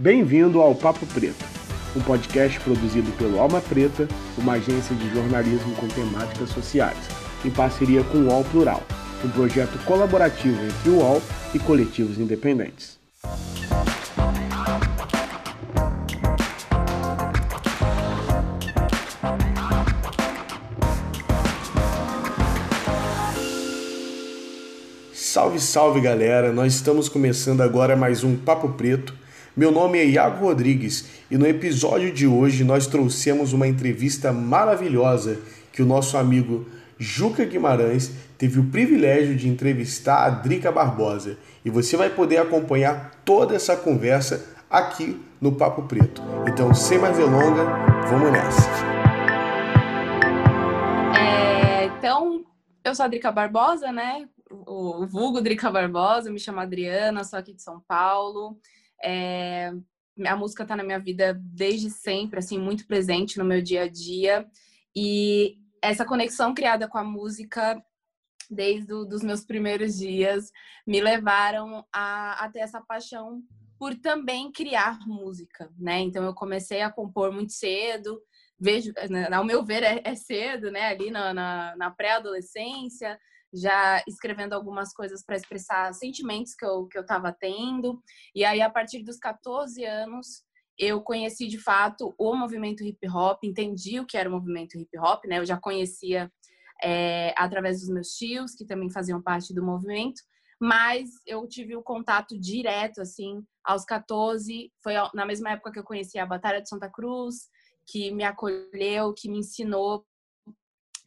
Bem-vindo 0.00 0.60
ao 0.60 0.76
Papo 0.76 1.04
Preto, 1.06 1.44
um 1.96 2.00
podcast 2.00 2.60
produzido 2.60 3.10
pelo 3.18 3.40
Alma 3.40 3.60
Preta, 3.60 4.06
uma 4.36 4.52
agência 4.52 4.94
de 4.94 5.12
jornalismo 5.12 5.74
com 5.74 5.88
temáticas 5.88 6.50
sociais, 6.50 6.96
em 7.44 7.50
parceria 7.50 8.04
com 8.04 8.18
o 8.18 8.28
UOL 8.28 8.44
Plural, 8.44 8.80
um 9.24 9.28
projeto 9.30 9.76
colaborativo 9.84 10.56
entre 10.64 10.90
o 10.90 10.98
UOL 10.98 11.20
e 11.52 11.58
coletivos 11.58 12.16
independentes. 12.16 12.96
Salve, 25.12 25.58
salve 25.58 26.00
galera! 26.00 26.52
Nós 26.52 26.74
estamos 26.74 27.08
começando 27.08 27.62
agora 27.62 27.96
mais 27.96 28.22
um 28.22 28.36
Papo 28.36 28.68
Preto. 28.68 29.26
Meu 29.58 29.72
nome 29.72 29.98
é 29.98 30.06
Iago 30.06 30.44
Rodrigues 30.44 31.24
e 31.28 31.36
no 31.36 31.44
episódio 31.44 32.12
de 32.12 32.28
hoje 32.28 32.62
nós 32.62 32.86
trouxemos 32.86 33.52
uma 33.52 33.66
entrevista 33.66 34.32
maravilhosa 34.32 35.40
que 35.72 35.82
o 35.82 35.84
nosso 35.84 36.16
amigo 36.16 36.64
Juca 36.96 37.44
Guimarães 37.44 38.12
teve 38.38 38.60
o 38.60 38.70
privilégio 38.70 39.34
de 39.34 39.48
entrevistar 39.48 40.26
a 40.26 40.30
Drica 40.30 40.70
Barbosa 40.70 41.36
e 41.64 41.70
você 41.70 41.96
vai 41.96 42.08
poder 42.08 42.36
acompanhar 42.36 43.10
toda 43.24 43.56
essa 43.56 43.76
conversa 43.76 44.48
aqui 44.70 45.20
no 45.40 45.50
Papo 45.50 45.82
Preto. 45.88 46.22
Então, 46.46 46.72
sem 46.72 46.96
mais 46.96 47.16
delongas, 47.16 47.66
vamos 48.08 48.30
nessa! 48.30 48.70
É, 51.18 51.86
então, 51.86 52.44
eu 52.84 52.94
sou 52.94 53.06
a 53.06 53.08
Drica 53.08 53.32
Barbosa, 53.32 53.90
né? 53.90 54.28
o 54.50 55.04
vulgo 55.04 55.40
Drica 55.40 55.68
Barbosa, 55.68 56.30
me 56.30 56.38
chamo 56.38 56.60
Adriana, 56.60 57.24
sou 57.24 57.38
aqui 57.38 57.52
de 57.52 57.60
São 57.62 57.80
Paulo. 57.80 58.56
É, 59.02 59.72
a 60.26 60.36
música 60.36 60.62
está 60.62 60.74
na 60.74 60.82
minha 60.82 60.98
vida 60.98 61.40
desde 61.42 61.90
sempre, 61.90 62.38
assim, 62.38 62.58
muito 62.58 62.86
presente 62.86 63.38
no 63.38 63.44
meu 63.44 63.62
dia 63.62 63.82
a 63.82 63.88
dia. 63.88 64.46
E 64.94 65.58
essa 65.82 66.04
conexão 66.04 66.54
criada 66.54 66.88
com 66.88 66.98
a 66.98 67.04
música 67.04 67.82
desde 68.50 68.92
os 68.92 69.22
meus 69.22 69.44
primeiros 69.44 69.98
dias 69.98 70.50
me 70.86 71.00
levaram 71.00 71.84
a, 71.92 72.44
a 72.44 72.50
ter 72.50 72.60
essa 72.60 72.80
paixão 72.80 73.42
por 73.78 73.94
também 73.94 74.50
criar 74.50 74.98
música, 75.06 75.70
né? 75.78 76.00
Então 76.00 76.24
eu 76.24 76.34
comecei 76.34 76.82
a 76.82 76.90
compor 76.90 77.30
muito 77.30 77.52
cedo, 77.52 78.20
vejo, 78.58 78.92
ao 79.32 79.44
meu 79.44 79.64
ver 79.64 79.84
é, 79.84 80.02
é 80.04 80.14
cedo, 80.16 80.70
né? 80.70 80.88
Ali 80.88 81.10
na, 81.10 81.32
na, 81.32 81.76
na 81.76 81.90
pré-adolescência, 81.90 83.18
já 83.52 84.02
escrevendo 84.06 84.52
algumas 84.52 84.92
coisas 84.92 85.24
para 85.24 85.36
expressar 85.36 85.92
sentimentos 85.94 86.54
que 86.54 86.64
eu, 86.64 86.86
que 86.86 86.98
eu 86.98 87.06
tava 87.06 87.32
tendo. 87.32 88.02
E 88.34 88.44
aí, 88.44 88.60
a 88.60 88.70
partir 88.70 89.02
dos 89.02 89.18
14 89.18 89.84
anos, 89.84 90.42
eu 90.78 91.00
conheci 91.02 91.48
de 91.48 91.58
fato 91.58 92.14
o 92.18 92.34
movimento 92.34 92.84
hip 92.84 93.08
hop, 93.08 93.42
entendi 93.42 93.98
o 93.98 94.06
que 94.06 94.16
era 94.16 94.28
o 94.28 94.32
movimento 94.32 94.78
hip 94.78 94.96
hop, 94.98 95.24
né? 95.24 95.38
Eu 95.38 95.46
já 95.46 95.58
conhecia 95.58 96.30
é, 96.82 97.34
através 97.36 97.80
dos 97.80 97.88
meus 97.88 98.08
tios, 98.10 98.54
que 98.54 98.64
também 98.64 98.90
faziam 98.90 99.20
parte 99.20 99.52
do 99.52 99.64
movimento, 99.64 100.22
mas 100.60 101.10
eu 101.26 101.46
tive 101.48 101.76
o 101.76 101.82
contato 101.82 102.38
direto, 102.38 103.00
assim, 103.00 103.42
aos 103.64 103.84
14. 103.84 104.72
Foi 104.82 104.94
na 105.14 105.24
mesma 105.24 105.50
época 105.50 105.72
que 105.72 105.78
eu 105.78 105.84
conheci 105.84 106.18
a 106.18 106.26
Batalha 106.26 106.60
de 106.60 106.68
Santa 106.68 106.90
Cruz, 106.90 107.48
que 107.86 108.10
me 108.10 108.24
acolheu, 108.24 109.14
que 109.14 109.30
me 109.30 109.38
ensinou 109.38 110.04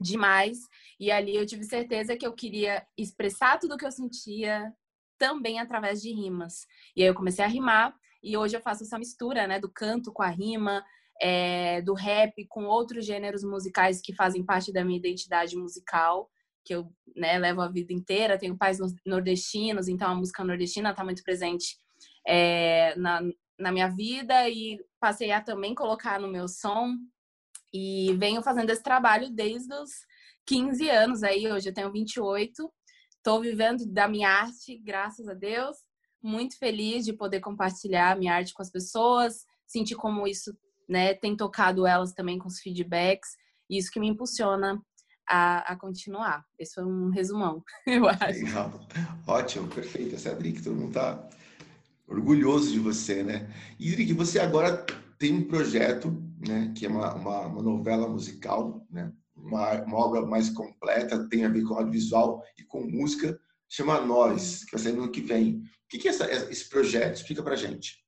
demais. 0.02 0.60
E 1.00 1.12
ali 1.12 1.36
eu 1.36 1.46
tive 1.46 1.64
certeza 1.64 2.16
que 2.18 2.26
eu 2.26 2.34
queria 2.34 2.86
expressar 2.98 3.60
tudo 3.60 3.76
o 3.76 3.78
que 3.78 3.86
eu 3.86 3.92
sentia 3.92 4.74
também 5.18 5.60
através 5.60 6.02
de 6.02 6.12
rimas. 6.12 6.66
E 6.96 7.02
aí 7.02 7.08
eu 7.08 7.16
comecei 7.16 7.46
a 7.46 7.48
rimar 7.48 7.94
e 8.24 8.36
hoje 8.36 8.56
eu 8.56 8.62
faço 8.62 8.84
essa 8.84 9.00
mistura, 9.00 9.48
né, 9.48 9.60
do 9.60 9.70
canto 9.70 10.12
com 10.12 10.24
a 10.24 10.30
rima, 10.30 10.84
é, 11.22 11.82
do 11.82 11.94
rap 11.94 12.46
com 12.48 12.66
outros 12.66 13.06
gêneros 13.06 13.44
musicais 13.44 14.02
que 14.02 14.14
fazem 14.14 14.44
parte 14.44 14.74
da 14.74 14.84
minha 14.84 14.98
identidade 14.98 15.56
musical, 15.56 16.30
que 16.66 16.74
eu 16.74 16.92
né, 17.16 17.38
levo 17.38 17.62
a 17.62 17.68
vida 17.68 17.94
inteira. 17.94 18.38
Tenho 18.38 18.58
pais 18.58 18.80
nordestinos, 19.06 19.88
então 19.88 20.10
a 20.10 20.16
música 20.16 20.44
nordestina 20.44 20.92
está 20.92 21.04
muito 21.04 21.24
presente 21.24 21.78
é, 22.28 22.96
na, 22.96 23.22
na 23.60 23.72
minha 23.72 23.88
vida 23.88 24.50
e 24.50 24.80
passei 25.00 25.32
a 25.32 25.42
também 25.42 25.76
colocar 25.76 26.20
no 26.20 26.28
meu 26.28 26.48
som 26.48 26.96
e 27.74 28.16
venho 28.18 28.42
fazendo 28.42 28.70
esse 28.70 28.84
trabalho 28.84 29.30
desde 29.30 29.74
os 29.74 29.92
15 30.46 30.90
anos 30.90 31.24
aí, 31.24 31.52
hoje 31.52 31.70
eu 31.70 31.74
tenho 31.74 31.92
28. 31.92 32.72
Estou 33.18 33.42
vivendo 33.42 33.86
da 33.86 34.08
minha 34.08 34.30
arte, 34.30 34.78
graças 34.78 35.28
a 35.28 35.34
Deus. 35.34 35.78
Muito 36.22 36.58
feliz 36.58 37.06
de 37.06 37.14
poder 37.14 37.40
compartilhar 37.40 38.18
minha 38.18 38.36
arte 38.36 38.54
com 38.54 38.62
as 38.62 38.72
pessoas, 38.72 39.46
sentir 39.66 39.96
como 39.96 40.28
isso 40.28 40.56
né, 40.90 41.14
tem 41.14 41.36
tocado 41.36 41.88
elas 41.88 42.14
também 42.14 42.38
com 42.38 42.48
os 42.48 42.60
feedbacks. 42.60 43.30
Isso 43.70 43.92
que 43.92 44.00
me 44.00 44.08
impulsiona 44.08 44.82
a, 45.28 45.72
a, 45.72 45.76
continuar. 45.78 46.44
Esse 46.60 46.76
foi 46.76 46.86
um 46.86 47.10
resumão, 47.10 47.64
eu 47.88 48.08
acho. 48.10 48.44
Legal. 48.44 48.82
Ótimo, 49.26 49.68
perfeito. 49.68 50.16
Essa 50.16 50.30
é 50.30 50.32
a 50.34 50.36
Drick, 50.36 50.62
todo 50.62 50.76
mundo 50.76 50.94
tá 50.94 51.30
orgulhoso 52.08 52.72
de 52.72 52.80
você, 52.80 53.24
né? 53.24 53.50
E 53.80 54.14
você 54.14 54.40
agora 54.40 54.86
tem 55.18 55.34
um 55.34 55.48
projeto 55.48 56.12
né, 56.48 56.74
que 56.76 56.86
é 56.86 56.90
uma, 56.90 57.14
uma, 57.14 57.40
uma 57.48 57.62
novela 57.62 58.08
musical, 58.08 58.86
né, 58.90 59.12
uma, 59.36 59.82
uma, 59.84 59.98
obra 59.98 60.26
mais 60.26 60.50
completa, 60.50 61.28
tem 61.30 61.46
a 61.46 61.50
ver 61.50 61.64
com 61.64 61.76
audiovisual 61.76 62.44
e 62.58 62.64
com 62.64 62.82
música, 62.82 63.40
chama 63.70 64.02
Nós, 64.02 64.64
que 64.66 64.72
vai 64.72 64.82
sair 64.82 64.94
no 64.94 65.04
ano 65.04 65.12
que 65.12 65.22
vem. 65.22 65.58
O 65.58 65.64
que, 65.90 65.98
que 65.98 66.08
é 66.08 66.12
essa, 66.12 66.26
esse 66.52 66.68
projeto? 66.70 67.16
Explica 67.16 67.44
pra 67.44 67.56
gente. 67.56 68.04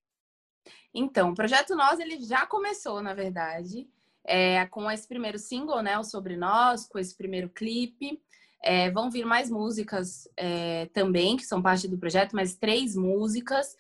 Então, 0.94 1.31
o 1.31 1.35
projeto 1.35 1.75
Nós 1.75 1.99
ele 1.99 2.21
já 2.21 2.45
começou, 2.45 3.01
na 3.01 3.13
verdade, 3.13 3.88
é, 4.25 4.65
com 4.67 4.89
esse 4.89 5.07
primeiro 5.07 5.39
single, 5.39 5.81
né, 5.81 5.97
o 5.97 6.03
Sobre 6.03 6.35
Nós, 6.35 6.88
com 6.88 7.00
esse 7.00 7.15
primeiro 7.15 7.50
clipe. 7.50 8.21
É, 8.65 8.89
vão 8.91 9.11
vir 9.11 9.25
mais 9.25 9.50
músicas 9.50 10.25
é, 10.38 10.85
também, 10.94 11.35
que 11.35 11.45
são 11.45 11.61
parte 11.61 11.85
do 11.88 11.97
projeto, 11.97 12.33
mais 12.33 12.55
três 12.55 12.95
músicas. 12.95 13.75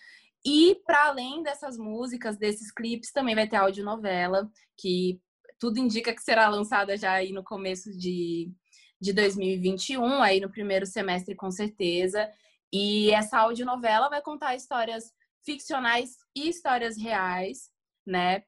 E 0.45 0.75
para 0.85 1.07
além 1.07 1.41
dessas 1.41 1.77
músicas, 1.77 2.37
desses 2.37 2.71
clipes, 2.71 3.11
também 3.11 3.33
vai 3.33 3.47
ter 3.47 3.55
audionovela, 3.55 4.49
que 4.77 5.21
tudo 5.57 5.79
indica 5.79 6.13
que 6.13 6.21
será 6.21 6.49
lançada 6.49 6.97
já 6.97 7.13
aí 7.13 7.31
no 7.31 7.43
começo 7.43 7.95
de, 7.97 8.51
de 8.99 9.13
2021, 9.13 10.21
aí 10.21 10.41
no 10.41 10.51
primeiro 10.51 10.85
semestre 10.85 11.35
com 11.35 11.49
certeza. 11.49 12.29
E 12.71 13.11
essa 13.11 13.39
audionovela 13.39 14.09
vai 14.09 14.21
contar 14.21 14.55
histórias 14.55 15.13
ficcionais 15.45 16.17
e 16.35 16.49
histórias 16.49 16.97
reais, 16.97 17.69
né? 18.05 18.43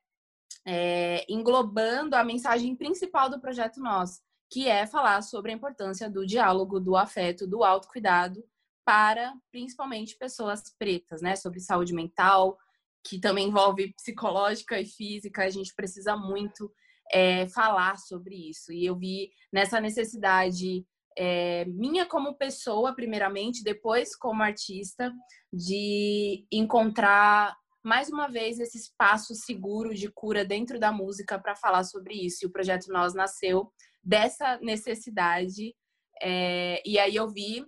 É, 0.68 1.26
englobando 1.32 2.16
a 2.16 2.24
mensagem 2.24 2.76
principal 2.76 3.30
do 3.30 3.40
projeto 3.40 3.80
Nós, 3.80 4.20
que 4.50 4.68
é 4.68 4.86
falar 4.88 5.22
sobre 5.22 5.52
a 5.52 5.56
importância 5.56 6.10
do 6.10 6.26
diálogo, 6.26 6.80
do 6.80 6.96
afeto, 6.98 7.48
do 7.48 7.64
autocuidado 7.64 8.44
para 8.86 9.34
principalmente 9.52 10.18
pessoas 10.18 10.62
pretas, 10.78 11.22
né? 11.22 11.36
Sobre 11.36 11.60
saúde 11.60 11.94
mental, 11.94 12.58
que 13.04 13.20
também 13.20 13.48
envolve 13.48 13.94
psicológica 13.94 14.80
e 14.80 14.86
física. 14.86 15.44
A 15.44 15.50
gente 15.50 15.74
precisa 15.76 16.16
muito 16.16 16.72
é, 17.12 17.48
falar 17.48 17.98
sobre 17.98 18.50
isso. 18.50 18.72
E 18.72 18.86
eu 18.86 18.96
vi 18.96 19.32
nessa 19.52 19.82
necessidade 19.82 20.86
é, 21.18 21.66
minha 21.66 22.06
como 22.06 22.36
pessoa, 22.36 22.94
primeiramente, 22.94 23.64
depois 23.64 24.16
como 24.16 24.44
artista, 24.44 25.14
de 25.52 26.46
encontrar 26.52 27.56
mais 27.84 28.10
uma 28.10 28.28
vez 28.28 28.60
esse 28.60 28.78
espaço 28.78 29.36
seguro 29.36 29.94
de 29.94 30.10
cura 30.12 30.44
dentro 30.44 30.80
da 30.80 30.92
música 30.92 31.40
para 31.40 31.56
falar 31.56 31.84
sobre 31.84 32.16
isso. 32.16 32.40
E 32.44 32.48
o 32.48 32.52
projeto 32.52 32.92
Nós 32.92 33.14
nasceu 33.14 33.72
dessa 34.04 34.58
necessidade. 34.60 35.76
É, 36.22 36.82
e 36.86 36.98
aí 36.98 37.16
eu 37.16 37.30
vi 37.30 37.64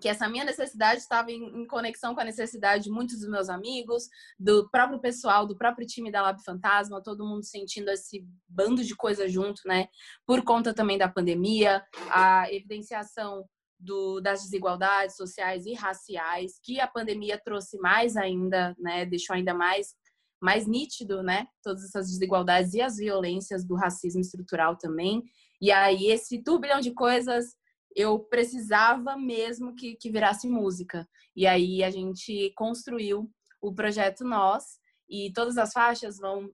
que 0.00 0.08
essa 0.08 0.28
minha 0.28 0.44
necessidade 0.44 1.00
estava 1.00 1.30
em, 1.30 1.62
em, 1.62 1.66
conexão 1.66 2.14
com 2.14 2.20
a 2.20 2.24
necessidade 2.24 2.84
de 2.84 2.90
muitos 2.90 3.20
dos 3.20 3.28
meus 3.28 3.48
amigos, 3.48 4.08
do 4.38 4.68
próprio 4.70 5.00
pessoal, 5.00 5.46
do 5.46 5.56
próprio 5.56 5.86
time 5.86 6.10
da 6.10 6.22
Lab 6.22 6.42
Fantasma, 6.44 7.02
todo 7.02 7.26
mundo 7.26 7.44
sentindo 7.44 7.90
esse 7.90 8.26
bando 8.48 8.84
de 8.84 8.94
coisa 8.94 9.28
junto, 9.28 9.62
né? 9.64 9.88
Por 10.26 10.42
conta 10.42 10.74
também 10.74 10.98
da 10.98 11.08
pandemia, 11.08 11.84
a 12.10 12.52
evidenciação 12.52 13.44
do, 13.78 14.20
das 14.20 14.42
desigualdades 14.42 15.16
sociais 15.16 15.66
e 15.66 15.74
raciais, 15.74 16.58
que 16.62 16.80
a 16.80 16.86
pandemia 16.86 17.40
trouxe 17.42 17.78
mais 17.78 18.16
ainda, 18.16 18.74
né? 18.78 19.04
Deixou 19.06 19.34
ainda 19.34 19.54
mais 19.54 19.94
mais 20.38 20.66
nítido, 20.66 21.22
né? 21.22 21.46
Todas 21.62 21.82
essas 21.84 22.08
desigualdades 22.08 22.74
e 22.74 22.80
as 22.82 22.98
violências 22.98 23.64
do 23.64 23.74
racismo 23.74 24.20
estrutural 24.20 24.76
também. 24.76 25.22
E 25.60 25.72
aí 25.72 26.08
esse 26.08 26.42
turbilhão 26.42 26.78
de 26.78 26.92
coisas 26.92 27.56
eu 27.96 28.18
precisava 28.18 29.16
mesmo 29.16 29.74
que, 29.74 29.96
que 29.96 30.10
virasse 30.10 30.46
música. 30.46 31.08
E 31.34 31.46
aí 31.46 31.82
a 31.82 31.90
gente 31.90 32.52
construiu 32.54 33.30
o 33.60 33.74
projeto 33.74 34.22
Nós, 34.22 34.78
e 35.08 35.32
todas 35.32 35.56
as 35.56 35.72
faixas 35.72 36.18
vão 36.18 36.50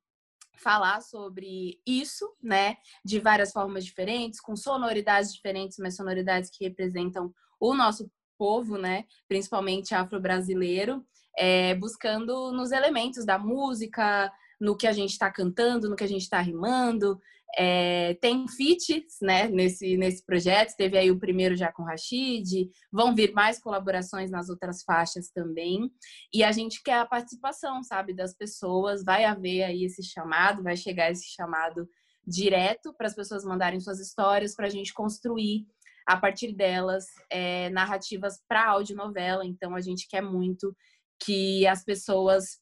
falar 0.56 1.00
sobre 1.00 1.80
isso, 1.84 2.32
né, 2.40 2.76
de 3.04 3.18
várias 3.18 3.52
formas 3.52 3.84
diferentes, 3.84 4.40
com 4.40 4.54
sonoridades 4.54 5.34
diferentes, 5.34 5.78
mas 5.78 5.96
sonoridades 5.96 6.50
que 6.50 6.64
representam 6.64 7.34
o 7.58 7.74
nosso 7.74 8.08
povo, 8.38 8.78
né, 8.78 9.04
principalmente 9.26 9.94
afro-brasileiro. 9.94 11.04
é, 11.36 11.74
buscando 11.74 12.52
nos 12.52 12.72
elementos 12.72 13.24
da 13.24 13.38
música, 13.38 14.30
no 14.60 14.76
que 14.76 14.86
a 14.86 14.92
gente 14.92 15.10
está 15.10 15.30
cantando, 15.30 15.88
no 15.88 15.96
que 15.96 16.04
a 16.04 16.08
gente 16.08 16.22
está 16.22 16.40
rimando. 16.40 17.18
É, 17.58 18.14
tem 18.14 18.46
feats 18.48 19.18
né, 19.20 19.48
nesse, 19.48 19.96
nesse 19.96 20.24
projeto, 20.24 20.74
teve 20.76 20.96
aí 20.96 21.10
o 21.10 21.18
primeiro 21.18 21.54
já 21.54 21.70
com 21.70 21.82
o 21.82 21.86
Rashid, 21.86 22.70
vão 22.90 23.14
vir 23.14 23.32
mais 23.32 23.60
colaborações 23.60 24.30
nas 24.30 24.48
outras 24.48 24.82
faixas 24.82 25.30
também. 25.30 25.90
E 26.32 26.42
a 26.42 26.50
gente 26.50 26.82
quer 26.82 26.98
a 26.98 27.06
participação, 27.06 27.82
sabe, 27.82 28.14
das 28.14 28.34
pessoas. 28.34 29.04
Vai 29.04 29.24
haver 29.24 29.64
aí 29.64 29.84
esse 29.84 30.02
chamado, 30.02 30.62
vai 30.62 30.76
chegar 30.76 31.10
esse 31.10 31.28
chamado 31.28 31.86
direto 32.26 32.94
para 32.94 33.06
as 33.06 33.14
pessoas 33.14 33.44
mandarem 33.44 33.80
suas 33.80 34.00
histórias, 34.00 34.54
para 34.54 34.66
a 34.66 34.70
gente 34.70 34.94
construir 34.94 35.66
a 36.06 36.16
partir 36.16 36.52
delas 36.54 37.04
é, 37.30 37.70
narrativas 37.70 38.40
para 38.48 38.68
audionovela. 38.68 39.44
Então 39.44 39.74
a 39.74 39.80
gente 39.80 40.08
quer 40.08 40.22
muito 40.22 40.74
que 41.22 41.66
as 41.66 41.84
pessoas 41.84 42.60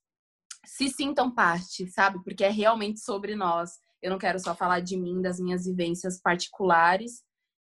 se 0.67 0.89
sintam 0.89 1.35
parte, 1.35 1.89
sabe? 1.91 2.23
Porque 2.23 2.45
é 2.45 2.51
realmente 2.51 3.01
sobre 3.01 3.35
nós. 3.35 3.71
Eu 4.03 4.11
não 4.11 4.19
quero 4.19 4.39
só 4.39 4.55
falar 4.55 4.81
de 4.81 4.97
mim, 4.97 5.21
das 5.21 5.39
minhas 5.39 5.65
vivências 5.67 6.21
particulares 6.21 7.23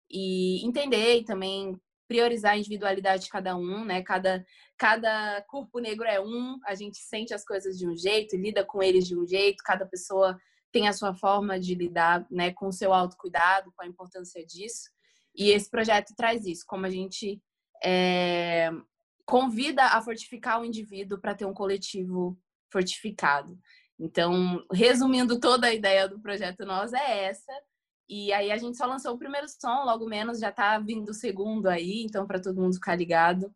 e 0.10 0.66
entender 0.66 1.20
e 1.20 1.26
também 1.26 1.80
priorizar 2.08 2.54
a 2.54 2.58
individualidade 2.58 3.24
de 3.24 3.30
cada 3.30 3.56
um, 3.56 3.84
né? 3.84 4.02
Cada, 4.04 4.46
cada 4.78 5.42
corpo 5.48 5.80
negro 5.80 6.06
é 6.06 6.20
um, 6.20 6.60
a 6.66 6.76
gente 6.76 6.98
sente 6.98 7.34
as 7.34 7.44
coisas 7.44 7.78
de 7.78 7.88
um 7.88 7.96
jeito, 7.96 8.36
lida 8.36 8.64
com 8.64 8.82
eles 8.82 9.08
de 9.08 9.18
um 9.18 9.26
jeito, 9.26 9.64
cada 9.64 9.86
pessoa 9.86 10.38
tem 10.72 10.88
a 10.88 10.94
sua 10.94 11.14
forma 11.14 11.60
de 11.60 11.74
lidar, 11.74 12.28
né, 12.30 12.52
com 12.52 12.68
o 12.68 12.72
seu 12.72 12.94
autocuidado, 12.94 13.72
com 13.76 13.84
a 13.84 13.88
importância 13.88 14.46
disso. 14.46 14.90
E 15.34 15.50
esse 15.52 15.70
projeto 15.70 16.14
traz 16.18 16.46
isso, 16.46 16.66
como 16.68 16.86
a 16.86 16.90
gente 16.90 17.42
é, 17.84 18.70
convida 19.26 19.84
a 19.86 20.02
fortificar 20.02 20.62
o 20.62 20.66
indivíduo 20.66 21.20
para 21.20 21.34
ter 21.34 21.46
um 21.46 21.54
coletivo 21.54 22.38
fortificado. 22.70 23.58
Então, 24.00 24.64
resumindo 24.72 25.40
toda 25.40 25.68
a 25.68 25.74
ideia 25.74 26.08
do 26.08 26.20
projeto 26.20 26.66
Nós 26.66 26.94
é 26.94 27.26
essa. 27.26 27.52
E 28.08 28.32
aí 28.34 28.52
a 28.52 28.58
gente 28.58 28.78
só 28.78 28.86
lançou 28.86 29.14
o 29.14 29.18
primeiro 29.18 29.48
som, 29.50 29.84
logo 29.84 30.06
menos 30.06 30.40
já 30.40 30.52
tá 30.52 30.78
vindo 30.78 31.10
o 31.10 31.14
segundo 31.14 31.68
aí, 31.68 32.04
então 32.04 32.28
para 32.28 32.40
todo 32.40 32.62
mundo 32.62 32.76
ficar 32.76 32.96
ligado. 32.96 33.52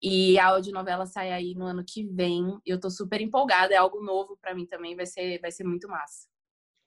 E 0.00 0.38
a 0.38 0.46
audionovela 0.46 1.04
sai 1.04 1.32
aí 1.32 1.54
no 1.54 1.64
ano 1.64 1.82
que 1.84 2.04
vem. 2.04 2.58
Eu 2.64 2.78
tô 2.78 2.88
super 2.90 3.20
empolgada, 3.20 3.74
é 3.74 3.76
algo 3.76 4.00
novo 4.00 4.38
para 4.40 4.54
mim 4.54 4.66
também, 4.66 4.94
vai 4.94 5.06
ser 5.06 5.40
vai 5.40 5.50
ser 5.50 5.64
muito 5.64 5.88
massa. 5.88 6.28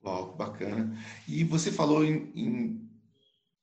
Uau, 0.03 0.33
bacana. 0.35 0.97
E 1.27 1.43
você 1.43 1.71
falou 1.71 2.05
em, 2.05 2.31
em 2.33 2.91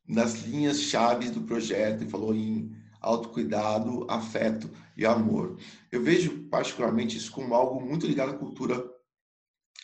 nas 0.06 0.43
linhas 0.43 0.81
chaves 0.81 1.31
do 1.31 1.43
projeto 1.43 2.08
falou 2.08 2.34
em 2.34 2.75
autocuidado, 3.00 4.06
afeto 4.11 4.70
e 4.96 5.06
amor. 5.06 5.58
Eu 5.91 6.02
vejo 6.02 6.49
particularmente 6.49 7.17
isso 7.17 7.31
como 7.31 7.55
algo 7.55 7.81
muito 7.81 8.06
ligado 8.06 8.31
à 8.31 8.38
cultura 8.38 8.84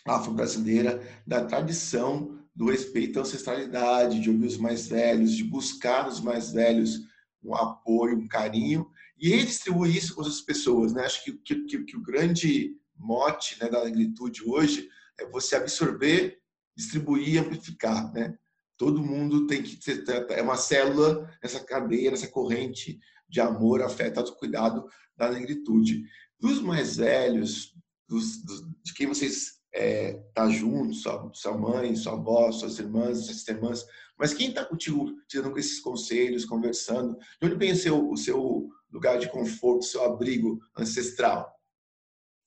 afro-brasileira, 0.05 1.03
da 1.27 1.45
tradição 1.45 2.39
do 2.55 2.71
respeito 2.71 3.19
à 3.19 3.23
ancestralidade, 3.23 4.21
de 4.21 4.31
ouvir 4.31 4.47
os 4.47 4.59
mais 4.59 4.87
velhos, 4.87 5.33
de 5.33 5.43
buscar 5.43 6.07
nos 6.07 6.21
mais 6.21 6.53
velhos 6.53 7.01
um 7.43 7.55
apoio, 7.55 8.17
um 8.17 8.29
carinho, 8.29 8.89
e 9.19 9.29
redistribuir 9.29 9.97
isso 9.97 10.15
com 10.15 10.23
as 10.23 10.41
pessoas. 10.41 10.93
Né? 10.93 11.05
Acho 11.05 11.25
que, 11.25 11.33
que, 11.33 11.85
que 11.85 11.97
o 11.97 12.03
grande 12.03 12.77
mote 12.97 13.61
né, 13.61 13.69
da 13.69 13.85
negritude 13.85 14.43
hoje 14.45 14.89
é 15.19 15.27
você 15.27 15.57
absorver, 15.57 16.39
distribuir 16.77 17.35
e 17.35 17.39
amplificar. 17.39 18.13
Né? 18.13 18.37
Todo 18.77 19.03
mundo 19.03 19.47
tem 19.47 19.63
que 19.63 19.83
ser 19.83 20.05
é 20.31 20.43
uma 20.43 20.57
célula 20.57 21.31
nessa 21.43 21.61
cadeia, 21.61 22.11
nessa 22.11 22.29
corrente 22.29 22.99
de 23.29 23.41
amor, 23.41 23.83
afeto, 23.83 24.19
autocuidado 24.19 24.87
da 25.17 25.31
negritude. 25.31 26.05
Dos 26.41 26.61
mais 26.61 26.97
velhos, 26.97 27.75
dos, 28.09 28.43
dos, 28.43 28.63
de 28.83 28.95
quem 28.95 29.07
vocês 29.07 29.54
é, 29.75 30.15
tá 30.33 30.49
junto, 30.49 30.95
sua, 30.95 31.29
sua 31.35 31.59
mãe, 31.59 31.97
sua 31.97 32.13
avó, 32.13 32.51
suas 32.53 32.79
irmãs, 32.79 33.27
suas 33.27 33.49
irmãs, 33.49 33.85
mas 34.17 34.33
quem 34.33 34.49
está 34.49 34.65
contigo 34.65 35.13
tirando 35.27 35.53
com 35.53 35.59
esses 35.59 35.81
conselhos, 35.81 36.45
conversando? 36.45 37.19
De 37.41 37.47
onde 37.47 37.57
vem 37.57 37.73
o 37.73 37.77
seu, 37.77 38.11
o 38.11 38.17
seu 38.17 38.69
lugar 38.93 39.19
de 39.19 39.29
conforto, 39.29 39.85
seu 39.85 40.05
abrigo 40.05 40.61
ancestral? 40.77 41.53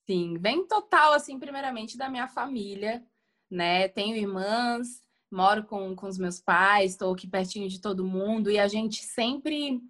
Sim, 0.09 0.37
vem 0.39 0.65
total, 0.65 1.11
assim, 1.11 1.37
primeiramente 1.37 1.97
da 1.97 2.09
minha 2.09 2.29
família, 2.29 3.05
né? 3.51 3.89
Tenho 3.89 4.15
irmãs, 4.15 5.01
moro 5.29 5.65
com, 5.65 5.93
com 5.93 6.07
os 6.07 6.17
meus 6.17 6.39
pais, 6.39 6.91
estou 6.91 7.13
aqui 7.13 7.27
pertinho 7.27 7.67
de 7.67 7.81
todo 7.81 8.05
mundo 8.05 8.49
e 8.49 8.57
a 8.57 8.69
gente 8.69 9.03
sempre 9.03 9.81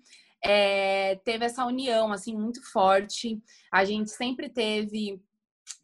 é, 0.44 1.18
teve 1.18 1.46
essa 1.46 1.64
união, 1.64 2.12
assim, 2.12 2.36
muito 2.36 2.64
forte. 2.72 3.40
A 3.72 3.86
gente 3.86 4.10
sempre 4.10 4.50
teve 4.50 5.22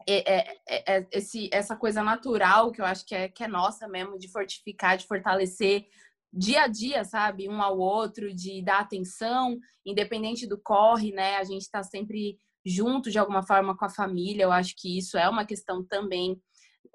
é, 0.07 0.33
é, 0.33 0.57
é, 0.67 0.97
é, 0.97 1.07
esse, 1.11 1.49
essa 1.51 1.75
coisa 1.75 2.03
natural 2.03 2.71
que 2.71 2.81
eu 2.81 2.85
acho 2.85 3.05
que 3.05 3.15
é, 3.15 3.29
que 3.29 3.43
é 3.43 3.47
nossa 3.47 3.87
mesmo, 3.87 4.17
de 4.17 4.31
fortificar, 4.31 4.97
de 4.97 5.07
fortalecer 5.07 5.85
dia 6.31 6.63
a 6.63 6.67
dia, 6.67 7.03
sabe? 7.05 7.47
Um 7.47 7.61
ao 7.61 7.77
outro, 7.77 8.33
de 8.33 8.61
dar 8.63 8.79
atenção, 8.79 9.57
independente 9.85 10.47
do 10.47 10.59
corre, 10.59 11.11
né? 11.11 11.37
A 11.37 11.43
gente 11.43 11.61
está 11.61 11.83
sempre 11.83 12.37
junto 12.65 13.11
de 13.11 13.19
alguma 13.19 13.43
forma 13.43 13.77
com 13.77 13.85
a 13.85 13.89
família. 13.89 14.43
Eu 14.43 14.51
acho 14.51 14.73
que 14.75 14.97
isso 14.97 15.17
é 15.17 15.29
uma 15.29 15.45
questão 15.45 15.85
também. 15.85 16.41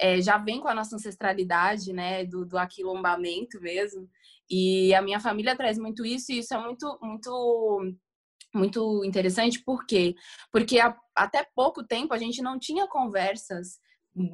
É, 0.01 0.21
já 0.21 0.39
vem 0.39 0.61
com 0.61 0.69
a 0.69 0.75
nossa 0.75 0.97
ancestralidade, 0.97 1.93
né? 1.93 2.25
Do, 2.25 2.45
do 2.45 2.59
aquilombamento 2.59 3.61
mesmo. 3.61 4.09
E 4.51 4.93
a 4.95 5.03
minha 5.03 5.21
família 5.21 5.57
traz 5.57 5.79
muito 5.79 6.05
isso, 6.05 6.33
e 6.33 6.39
isso 6.39 6.55
é 6.55 6.59
muito, 6.59 6.99
muito 7.03 7.95
muito 8.55 9.05
interessante, 9.05 9.63
por 9.63 9.85
quê? 9.87 10.15
Porque 10.53 10.79
até 11.15 11.47
pouco 11.55 11.87
tempo 11.87 12.15
a 12.15 12.19
gente 12.19 12.43
não 12.43 12.59
tinha 12.59 12.87
conversas 12.87 13.79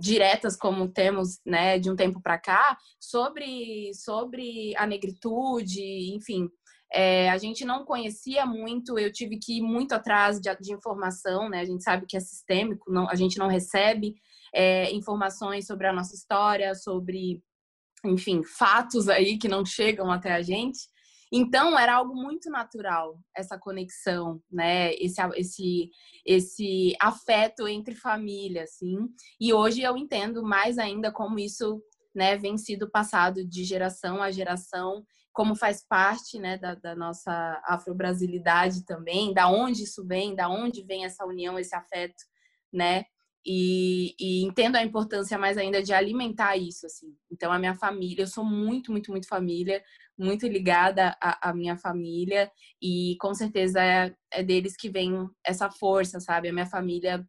diretas 0.00 0.56
como 0.56 0.88
temos, 0.88 1.40
né, 1.44 1.78
de 1.78 1.90
um 1.90 1.96
tempo 1.96 2.20
para 2.20 2.38
cá, 2.38 2.76
sobre, 2.98 3.92
sobre 3.94 4.74
a 4.76 4.86
negritude, 4.86 5.82
enfim. 6.14 6.48
É, 6.92 7.28
a 7.30 7.36
gente 7.38 7.64
não 7.64 7.84
conhecia 7.84 8.46
muito, 8.46 8.98
eu 8.98 9.12
tive 9.12 9.38
que 9.38 9.58
ir 9.58 9.62
muito 9.62 9.92
atrás 9.92 10.40
de, 10.40 10.54
de 10.60 10.72
informação, 10.72 11.48
né? 11.48 11.60
A 11.60 11.64
gente 11.64 11.82
sabe 11.82 12.06
que 12.06 12.16
é 12.16 12.20
sistêmico, 12.20 12.90
não, 12.90 13.08
a 13.10 13.16
gente 13.16 13.36
não 13.36 13.48
recebe 13.48 14.14
é, 14.54 14.90
informações 14.92 15.66
sobre 15.66 15.88
a 15.88 15.92
nossa 15.92 16.14
história, 16.14 16.74
sobre, 16.74 17.42
enfim, 18.04 18.42
fatos 18.44 19.08
aí 19.08 19.36
que 19.38 19.48
não 19.48 19.64
chegam 19.64 20.10
até 20.10 20.32
a 20.32 20.40
gente. 20.40 20.88
Então 21.36 21.76
era 21.76 21.96
algo 21.96 22.14
muito 22.14 22.48
natural 22.48 23.18
essa 23.36 23.58
conexão, 23.58 24.40
né? 24.48 24.94
Esse 24.94 25.20
esse 25.34 25.90
esse 26.24 26.96
afeto 27.00 27.66
entre 27.66 27.96
família, 27.96 28.62
assim. 28.62 29.08
E 29.40 29.52
hoje 29.52 29.82
eu 29.82 29.96
entendo 29.96 30.44
mais 30.44 30.78
ainda 30.78 31.10
como 31.10 31.36
isso, 31.36 31.82
né, 32.14 32.36
vem 32.36 32.56
sido 32.56 32.88
passado 32.88 33.44
de 33.44 33.64
geração 33.64 34.22
a 34.22 34.30
geração, 34.30 35.04
como 35.32 35.56
faz 35.56 35.84
parte, 35.84 36.38
né, 36.38 36.56
da, 36.56 36.76
da 36.76 36.94
nossa 36.94 37.60
afro-brasilidade 37.66 38.84
também, 38.84 39.34
da 39.34 39.48
onde 39.48 39.82
isso 39.82 40.06
vem, 40.06 40.36
da 40.36 40.48
onde 40.48 40.84
vem 40.84 41.04
essa 41.04 41.26
união, 41.26 41.58
esse 41.58 41.74
afeto, 41.74 42.22
né? 42.72 43.04
E, 43.46 44.14
e, 44.18 44.42
entendo 44.42 44.76
a 44.76 44.82
importância 44.82 45.36
mais 45.36 45.58
ainda 45.58 45.82
de 45.82 45.92
alimentar 45.92 46.56
isso, 46.56 46.86
assim. 46.86 47.14
Então, 47.30 47.52
a 47.52 47.58
minha 47.58 47.74
família, 47.74 48.22
eu 48.22 48.26
sou 48.26 48.44
muito, 48.44 48.90
muito, 48.90 49.10
muito 49.10 49.28
família, 49.28 49.82
muito 50.16 50.46
ligada 50.46 51.16
à, 51.20 51.50
à 51.50 51.54
minha 51.54 51.76
família, 51.76 52.50
e 52.80 53.16
com 53.20 53.34
certeza 53.34 53.82
é, 53.82 54.14
é 54.32 54.42
deles 54.42 54.76
que 54.76 54.88
vem 54.88 55.28
essa 55.44 55.70
força, 55.70 56.20
sabe? 56.20 56.48
A 56.48 56.52
minha 56.52 56.66
família 56.66 57.26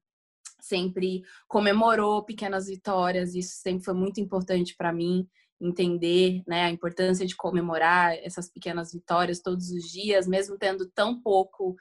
sempre 0.61 1.23
comemorou 1.47 2.23
pequenas 2.23 2.67
vitórias, 2.67 3.35
isso 3.35 3.55
sempre 3.61 3.83
foi 3.83 3.93
muito 3.93 4.19
importante 4.19 4.75
para 4.75 4.91
mim 4.91 5.27
entender 5.61 6.43
né, 6.47 6.63
a 6.63 6.69
importância 6.69 7.25
de 7.25 7.35
comemorar 7.35 8.13
essas 8.17 8.51
pequenas 8.51 8.91
vitórias 8.91 9.39
todos 9.39 9.69
os 9.69 9.83
dias, 9.91 10.27
mesmo 10.27 10.57
tendo 10.57 10.89
tão 10.89 11.21
pouco 11.21 11.75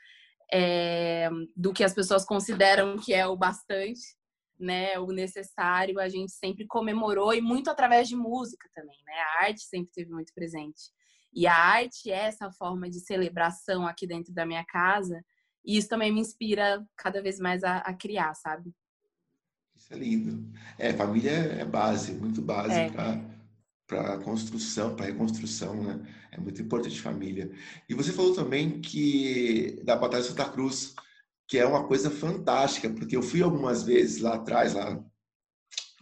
é, 0.52 1.28
do 1.56 1.72
que 1.72 1.82
as 1.82 1.92
pessoas 1.92 2.24
consideram 2.24 2.96
que 2.96 3.12
é 3.12 3.26
o 3.26 3.36
bastante, 3.36 4.00
né, 4.64 4.98
o 4.98 5.06
necessário, 5.08 6.00
a 6.00 6.08
gente 6.08 6.32
sempre 6.32 6.66
comemorou 6.66 7.32
e 7.34 7.40
muito 7.40 7.70
através 7.70 8.08
de 8.08 8.16
música 8.16 8.68
também, 8.74 8.98
né? 9.06 9.14
A 9.14 9.44
arte 9.44 9.62
sempre 9.62 9.92
teve 9.92 10.10
muito 10.10 10.32
presente. 10.34 10.90
E 11.32 11.46
a 11.46 11.54
arte 11.54 12.10
é 12.10 12.26
essa 12.26 12.50
forma 12.50 12.88
de 12.88 13.00
celebração 13.00 13.86
aqui 13.86 14.06
dentro 14.06 14.32
da 14.32 14.46
minha 14.46 14.64
casa, 14.64 15.24
e 15.64 15.76
isso 15.76 15.88
também 15.88 16.12
me 16.12 16.20
inspira 16.20 16.84
cada 16.96 17.22
vez 17.22 17.38
mais 17.38 17.64
a, 17.64 17.78
a 17.78 17.92
criar, 17.92 18.34
sabe? 18.34 18.72
Isso 19.76 19.92
é 19.92 19.96
lindo. 19.96 20.52
É, 20.78 20.92
família 20.92 21.30
é 21.30 21.64
base, 21.64 22.12
muito 22.12 22.40
base 22.40 22.74
é. 22.74 22.90
para 23.86 24.18
construção, 24.18 24.94
para 24.94 25.06
reconstrução, 25.06 25.82
né? 25.82 26.00
É 26.30 26.38
muito 26.38 26.60
importante 26.62 27.00
família. 27.00 27.50
E 27.88 27.94
você 27.94 28.12
falou 28.12 28.34
também 28.34 28.80
que 28.80 29.80
da 29.84 29.96
Batalha 29.96 30.22
de 30.22 30.28
Santa 30.28 30.48
Cruz, 30.48 30.94
que 31.46 31.58
é 31.58 31.66
uma 31.66 31.86
coisa 31.86 32.10
fantástica, 32.10 32.90
porque 32.90 33.16
eu 33.16 33.22
fui 33.22 33.42
algumas 33.42 33.82
vezes 33.82 34.20
lá 34.20 34.34
atrás, 34.34 34.74
lá 34.74 34.90
no 34.92 35.04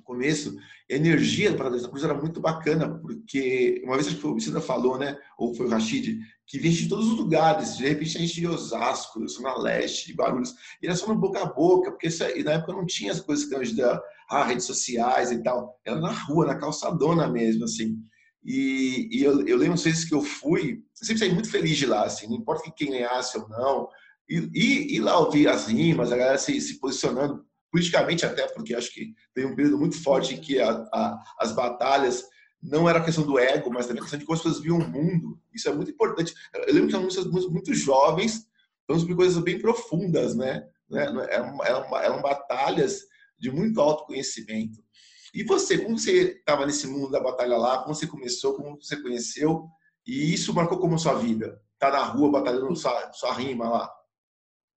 começo, 0.04 0.56
a 0.90 0.94
energia 0.94 1.50
do 1.50 1.56
Parada 1.56 1.76
Santa 1.76 1.88
Cruz 1.88 2.04
era 2.04 2.14
muito 2.14 2.40
bacana, 2.40 2.98
porque 2.98 3.82
uma 3.84 3.94
vez 3.94 4.08
acho 4.08 4.18
que 4.18 4.26
o 4.26 4.34
Vicente 4.34 4.60
falou, 4.60 4.98
né, 4.98 5.16
ou 5.38 5.54
foi 5.54 5.66
o 5.66 5.68
Rashid, 5.68 6.18
que 6.46 6.58
vinha 6.58 6.74
de 6.74 6.88
todos 6.88 7.06
os 7.06 7.16
lugares, 7.16 7.76
de 7.76 7.88
repente 7.88 8.16
a 8.16 8.20
gente 8.20 8.34
de 8.34 8.46
Osasco, 8.46 9.26
Zona 9.26 9.56
Leste, 9.58 10.08
de 10.08 10.14
Barulhos, 10.14 10.54
e 10.82 10.86
era 10.86 10.94
só 10.94 11.06
no 11.06 11.18
boca 11.18 11.40
a 11.40 11.46
boca, 11.46 11.90
porque 11.90 12.08
isso, 12.08 12.22
na 12.44 12.52
época 12.52 12.72
não 12.72 12.84
tinha 12.84 13.12
as 13.12 13.20
coisas 13.20 13.46
que 13.46 13.54
hoje 13.54 13.74
da 13.74 14.00
ah, 14.28 14.44
redes 14.44 14.66
sociais 14.66 15.30
e 15.30 15.42
tal, 15.42 15.78
era 15.84 16.00
na 16.00 16.10
rua, 16.10 16.46
na 16.46 16.58
calçadona 16.58 17.28
mesmo, 17.28 17.64
assim. 17.64 17.98
E, 18.44 19.08
e 19.12 19.22
eu, 19.22 19.46
eu, 19.46 19.56
lembro 19.56 19.74
às 19.74 19.84
vezes 19.84 20.04
que 20.04 20.14
eu 20.14 20.22
fui, 20.22 20.82
eu 21.00 21.06
sempre 21.06 21.18
saí 21.18 21.32
muito 21.32 21.50
feliz 21.50 21.76
de 21.76 21.86
lá, 21.86 22.04
assim, 22.04 22.26
não 22.26 22.36
importa 22.36 22.72
quem 22.76 22.90
ganhasse 22.90 23.38
ou 23.38 23.48
não, 23.48 23.88
e, 24.32 24.50
e, 24.54 24.96
e 24.96 25.00
lá 25.00 25.18
ouvir 25.18 25.46
as 25.46 25.66
rimas, 25.66 26.10
a 26.10 26.16
galera 26.16 26.38
se, 26.38 26.58
se 26.58 26.80
posicionando 26.80 27.44
politicamente 27.70 28.24
até, 28.24 28.46
porque 28.48 28.74
acho 28.74 28.92
que 28.92 29.14
tem 29.34 29.44
um 29.44 29.54
período 29.54 29.78
muito 29.78 30.02
forte 30.02 30.34
em 30.34 30.40
que 30.40 30.58
a, 30.58 30.70
a, 30.70 31.22
as 31.38 31.52
batalhas 31.52 32.24
não 32.62 32.88
era 32.88 32.98
a 32.98 33.04
questão 33.04 33.24
do 33.24 33.38
ego, 33.38 33.70
mas 33.70 33.86
também 33.86 34.00
a 34.00 34.02
questão 34.02 34.18
de 34.18 34.24
como 34.24 34.36
as 34.36 34.42
pessoas 34.42 34.62
viam 34.62 34.78
o 34.78 34.88
mundo. 34.88 35.38
Isso 35.52 35.68
é 35.68 35.72
muito 35.72 35.90
importante. 35.90 36.32
Eu 36.54 36.74
lembro 36.74 36.88
que 36.88 36.94
eram 36.94 37.04
músicas 37.04 37.26
muito, 37.26 37.74
jovens, 37.74 38.46
falando 38.86 39.00
sobre 39.00 39.16
coisas 39.16 39.42
bem 39.42 39.58
profundas, 39.58 40.34
né? 40.34 40.66
Eram, 40.92 41.22
eram, 41.60 41.96
eram 41.96 42.22
batalhas 42.22 43.02
de 43.38 43.50
muito 43.50 43.80
autoconhecimento. 43.80 44.82
E 45.34 45.42
você, 45.42 45.78
como 45.78 45.98
você 45.98 46.38
estava 46.38 46.64
nesse 46.64 46.86
mundo 46.86 47.10
da 47.10 47.20
batalha 47.20 47.56
lá, 47.56 47.82
como 47.82 47.94
você 47.94 48.06
começou, 48.06 48.54
como 48.54 48.80
você 48.80 48.96
conheceu, 49.02 49.66
e 50.06 50.32
isso 50.32 50.54
marcou 50.54 50.78
como 50.78 50.98
sua 50.98 51.14
vida? 51.14 51.60
Tá 51.78 51.90
na 51.90 52.04
rua 52.04 52.30
batalhando 52.30 52.76
sua, 52.76 53.12
sua 53.12 53.32
rima 53.34 53.68
lá. 53.68 54.01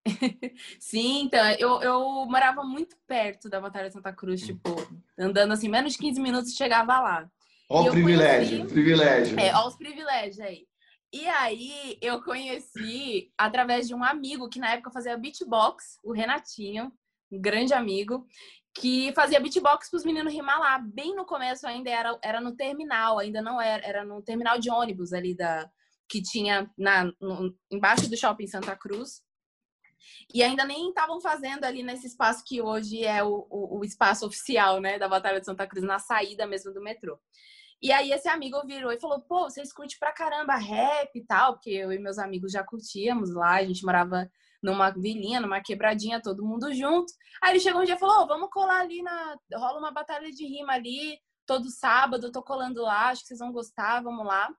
Sim, 0.79 1.23
então, 1.23 1.43
eu, 1.57 1.81
eu 1.81 1.99
morava 2.25 2.63
muito 2.63 2.95
perto 3.07 3.49
da 3.49 3.59
Batalha 3.59 3.87
de 3.87 3.93
Santa 3.93 4.13
Cruz, 4.13 4.43
hum. 4.43 4.45
tipo, 4.45 4.69
andando 5.17 5.53
assim, 5.53 5.67
menos 5.67 5.93
de 5.93 5.99
15 5.99 6.21
minutos 6.21 6.55
chegava 6.55 6.99
lá. 6.99 7.29
Olha 7.69 7.89
o 7.89 7.91
privilégio, 7.91 8.57
conheci... 8.57 8.73
privilégio. 8.73 9.39
É, 9.39 9.53
olha 9.55 9.67
os 9.67 9.75
privilégios 9.75 10.39
aí. 10.39 10.67
E 11.11 11.27
aí 11.27 11.97
eu 12.01 12.21
conheci 12.21 13.31
através 13.37 13.87
de 13.87 13.95
um 13.95 14.03
amigo 14.03 14.49
que 14.49 14.59
na 14.59 14.71
época 14.71 14.91
fazia 14.91 15.17
beatbox, 15.17 15.97
o 16.03 16.11
Renatinho, 16.11 16.91
um 17.31 17.41
grande 17.41 17.73
amigo, 17.73 18.27
que 18.75 19.13
fazia 19.13 19.39
beatbox 19.39 19.89
para 19.89 19.97
os 19.97 20.05
meninos 20.05 20.33
rimar 20.33 20.59
lá. 20.59 20.77
Bem 20.77 21.15
no 21.15 21.25
começo 21.25 21.65
ainda 21.65 21.89
era, 21.89 22.19
era 22.21 22.41
no 22.41 22.55
terminal, 22.55 23.17
ainda 23.17 23.41
não 23.41 23.61
era, 23.61 23.85
era 23.85 24.05
no 24.05 24.21
terminal 24.21 24.59
de 24.59 24.69
ônibus 24.69 25.13
ali 25.13 25.33
da 25.35 25.69
que 26.07 26.21
tinha 26.21 26.69
na, 26.77 27.05
no, 27.19 27.55
embaixo 27.71 28.09
do 28.09 28.17
shopping 28.17 28.47
Santa 28.47 28.75
Cruz. 28.75 29.21
E 30.33 30.43
ainda 30.43 30.65
nem 30.65 30.89
estavam 30.89 31.19
fazendo 31.19 31.63
ali 31.63 31.83
nesse 31.83 32.07
espaço 32.07 32.43
que 32.45 32.61
hoje 32.61 33.03
é 33.03 33.23
o, 33.23 33.47
o, 33.49 33.79
o, 33.79 33.85
espaço 33.85 34.25
oficial, 34.25 34.79
né, 34.79 34.99
da 34.99 35.07
Batalha 35.07 35.39
de 35.39 35.45
Santa 35.45 35.67
Cruz, 35.67 35.83
na 35.83 35.99
saída 35.99 36.45
mesmo 36.45 36.73
do 36.73 36.81
metrô. 36.81 37.19
E 37.81 37.91
aí 37.91 38.11
esse 38.11 38.27
amigo 38.27 38.65
virou 38.65 38.91
e 38.91 38.99
falou, 38.99 39.21
pô, 39.21 39.43
vocês 39.43 39.73
curtem 39.73 39.97
pra 39.99 40.13
caramba 40.13 40.55
rap 40.55 41.15
e 41.15 41.25
tal, 41.25 41.53
porque 41.53 41.69
eu 41.69 41.91
e 41.91 41.99
meus 41.99 42.17
amigos 42.17 42.51
já 42.51 42.63
curtíamos 42.63 43.33
lá, 43.33 43.55
a 43.55 43.65
gente 43.65 43.83
morava 43.83 44.29
numa 44.61 44.89
vilinha, 44.89 45.39
numa 45.39 45.61
quebradinha, 45.61 46.21
todo 46.21 46.45
mundo 46.45 46.73
junto. 46.73 47.13
Aí 47.41 47.51
ele 47.51 47.59
chegou 47.59 47.81
um 47.81 47.85
dia 47.85 47.95
e 47.95 47.99
falou, 47.99 48.23
oh, 48.23 48.27
vamos 48.27 48.49
colar 48.49 48.81
ali 48.81 49.01
na... 49.03 49.37
rola 49.53 49.79
uma 49.79 49.91
batalha 49.91 50.31
de 50.31 50.45
rima 50.45 50.73
ali, 50.73 51.19
todo 51.45 51.69
sábado, 51.69 52.27
eu 52.27 52.31
tô 52.31 52.41
colando 52.41 52.81
lá, 52.81 53.09
acho 53.09 53.21
que 53.21 53.27
vocês 53.27 53.39
vão 53.39 53.51
gostar, 53.51 54.01
vamos 54.01 54.25
lá. 54.25 54.49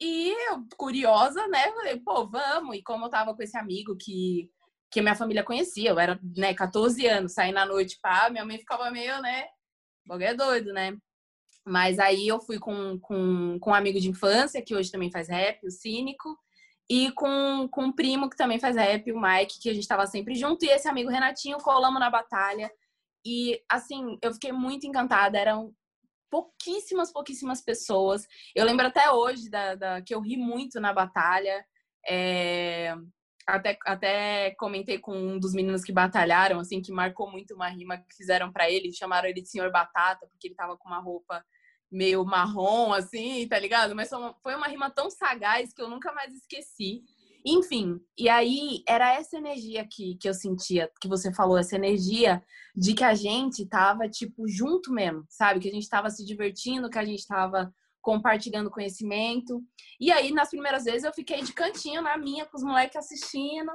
E 0.00 0.30
eu, 0.50 0.64
curiosa, 0.76 1.46
né, 1.48 1.70
falei, 1.72 2.00
pô, 2.00 2.26
vamos. 2.26 2.76
E 2.76 2.82
como 2.82 3.06
eu 3.06 3.10
tava 3.10 3.34
com 3.34 3.42
esse 3.42 3.56
amigo 3.56 3.96
que 3.96 4.50
que 4.94 5.02
minha 5.02 5.16
família 5.16 5.42
conhecia. 5.42 5.90
Eu 5.90 5.98
era, 5.98 6.20
né, 6.36 6.54
14 6.54 7.04
anos, 7.04 7.32
saindo 7.32 7.58
à 7.58 7.66
noite, 7.66 7.98
pá, 8.00 8.30
minha 8.30 8.44
mãe 8.44 8.58
ficava 8.58 8.92
meio, 8.92 9.20
né, 9.20 9.46
o 10.08 10.14
é 10.14 10.32
doido, 10.32 10.72
né? 10.72 10.96
Mas 11.66 11.98
aí 11.98 12.28
eu 12.28 12.40
fui 12.40 12.60
com, 12.60 12.98
com, 13.00 13.58
com 13.58 13.70
um 13.70 13.74
amigo 13.74 13.98
de 13.98 14.08
infância, 14.08 14.62
que 14.62 14.74
hoje 14.74 14.92
também 14.92 15.10
faz 15.10 15.28
rap, 15.28 15.66
o 15.66 15.70
Cínico, 15.70 16.38
e 16.88 17.10
com, 17.12 17.66
com 17.72 17.86
um 17.86 17.92
primo 17.92 18.30
que 18.30 18.36
também 18.36 18.60
faz 18.60 18.76
rap, 18.76 19.10
o 19.10 19.20
Mike, 19.20 19.58
que 19.60 19.70
a 19.70 19.74
gente 19.74 19.88
tava 19.88 20.06
sempre 20.06 20.36
junto, 20.36 20.64
e 20.64 20.68
esse 20.68 20.86
amigo 20.86 21.10
Renatinho, 21.10 21.58
colamos 21.58 21.98
na 21.98 22.10
batalha. 22.10 22.70
E, 23.26 23.60
assim, 23.68 24.16
eu 24.22 24.32
fiquei 24.34 24.52
muito 24.52 24.86
encantada, 24.86 25.38
eram 25.38 25.74
pouquíssimas, 26.30 27.10
pouquíssimas 27.12 27.60
pessoas. 27.62 28.28
Eu 28.54 28.64
lembro 28.64 28.86
até 28.86 29.10
hoje 29.10 29.48
da, 29.50 29.74
da 29.74 30.02
que 30.02 30.14
eu 30.14 30.20
ri 30.20 30.36
muito 30.36 30.78
na 30.78 30.92
batalha. 30.92 31.64
É, 32.06 32.94
até, 33.46 33.78
até 33.86 34.50
comentei 34.52 34.98
com 34.98 35.16
um 35.16 35.38
dos 35.38 35.52
meninos 35.52 35.82
que 35.82 35.92
batalharam, 35.92 36.60
assim, 36.60 36.80
que 36.80 36.92
marcou 36.92 37.30
muito 37.30 37.54
uma 37.54 37.68
rima 37.68 37.98
que 37.98 38.16
fizeram 38.16 38.52
para 38.52 38.70
ele, 38.70 38.92
chamaram 38.92 39.28
ele 39.28 39.42
de 39.42 39.48
Senhor 39.48 39.70
Batata, 39.70 40.26
porque 40.28 40.48
ele 40.48 40.54
tava 40.54 40.76
com 40.76 40.88
uma 40.88 41.00
roupa 41.00 41.44
meio 41.90 42.24
marrom, 42.24 42.92
assim, 42.92 43.46
tá 43.48 43.58
ligado? 43.58 43.94
Mas 43.94 44.10
foi 44.42 44.54
uma 44.54 44.66
rima 44.66 44.90
tão 44.90 45.10
sagaz 45.10 45.72
que 45.72 45.80
eu 45.80 45.88
nunca 45.88 46.12
mais 46.12 46.32
esqueci. 46.34 47.02
Enfim, 47.46 48.00
e 48.18 48.28
aí 48.28 48.82
era 48.88 49.14
essa 49.14 49.36
energia 49.36 49.86
que, 49.86 50.16
que 50.16 50.26
eu 50.26 50.32
sentia, 50.32 50.90
que 50.98 51.06
você 51.06 51.32
falou, 51.32 51.58
essa 51.58 51.76
energia 51.76 52.42
de 52.74 52.94
que 52.94 53.04
a 53.04 53.14
gente 53.14 53.66
tava, 53.66 54.08
tipo, 54.08 54.48
junto 54.48 54.90
mesmo, 54.90 55.24
sabe? 55.28 55.60
Que 55.60 55.68
a 55.68 55.72
gente 55.72 55.88
tava 55.88 56.08
se 56.08 56.24
divertindo, 56.24 56.88
que 56.88 56.98
a 56.98 57.04
gente 57.04 57.26
tava 57.26 57.72
compartilhando 58.04 58.70
conhecimento. 58.70 59.64
E 59.98 60.12
aí, 60.12 60.30
nas 60.30 60.50
primeiras 60.50 60.84
vezes, 60.84 61.04
eu 61.04 61.12
fiquei 61.12 61.42
de 61.42 61.54
cantinho 61.54 62.02
na 62.02 62.18
minha, 62.18 62.44
com 62.44 62.58
os 62.58 62.62
moleques 62.62 62.96
assistindo. 62.96 63.72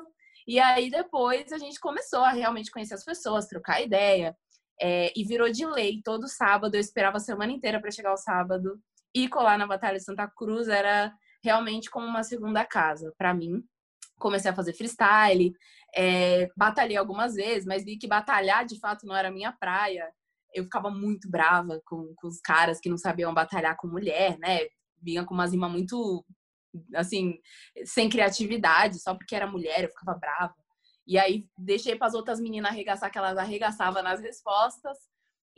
E 0.47 0.59
aí, 0.59 0.91
depois, 0.91 1.51
a 1.51 1.57
gente 1.57 1.79
começou 1.79 2.19
a 2.19 2.29
realmente 2.29 2.69
conhecer 2.69 2.93
as 2.93 3.03
pessoas, 3.03 3.47
trocar 3.47 3.81
ideia. 3.81 4.37
É, 4.79 5.11
e 5.15 5.25
virou 5.25 5.51
de 5.51 5.65
lei. 5.65 5.99
Todo 6.05 6.27
sábado, 6.27 6.75
eu 6.75 6.79
esperava 6.79 7.17
a 7.17 7.19
semana 7.19 7.51
inteira 7.51 7.81
para 7.81 7.89
chegar 7.89 8.13
o 8.13 8.17
sábado. 8.17 8.79
E 9.15 9.27
colar 9.27 9.57
na 9.57 9.65
Batalha 9.65 9.97
de 9.97 10.03
Santa 10.03 10.27
Cruz 10.27 10.67
era 10.67 11.11
realmente 11.43 11.89
como 11.89 12.05
uma 12.05 12.21
segunda 12.21 12.63
casa 12.63 13.11
para 13.17 13.33
mim. 13.33 13.63
Comecei 14.19 14.51
a 14.51 14.55
fazer 14.55 14.73
freestyle, 14.73 15.53
é, 15.95 16.49
batalhei 16.55 16.97
algumas 16.97 17.33
vezes, 17.33 17.65
mas 17.65 17.83
vi 17.83 17.97
que 17.97 18.07
batalhar 18.07 18.63
de 18.63 18.79
fato 18.79 19.07
não 19.07 19.15
era 19.15 19.31
minha 19.31 19.51
praia 19.51 20.07
eu 20.53 20.63
ficava 20.63 20.89
muito 20.89 21.29
brava 21.29 21.81
com, 21.85 22.13
com 22.15 22.27
os 22.27 22.39
caras 22.39 22.79
que 22.79 22.89
não 22.89 22.97
sabiam 22.97 23.33
batalhar 23.33 23.75
com 23.77 23.87
mulher, 23.87 24.37
né? 24.39 24.59
Vinha 25.01 25.25
com 25.25 25.33
uma 25.33 25.45
rima 25.45 25.69
muito, 25.69 26.25
assim, 26.95 27.39
sem 27.85 28.09
criatividade, 28.09 28.99
só 28.99 29.15
porque 29.15 29.35
era 29.35 29.47
mulher, 29.47 29.83
eu 29.83 29.89
ficava 29.89 30.17
brava. 30.17 30.55
E 31.07 31.17
aí 31.17 31.47
deixei 31.57 31.95
para 31.95 32.07
as 32.07 32.13
outras 32.13 32.39
meninas 32.39 32.71
arregaçar, 32.71 33.11
que 33.11 33.17
elas 33.17 33.37
arregaçavam 33.37 34.03
nas 34.03 34.19
respostas. 34.19 34.97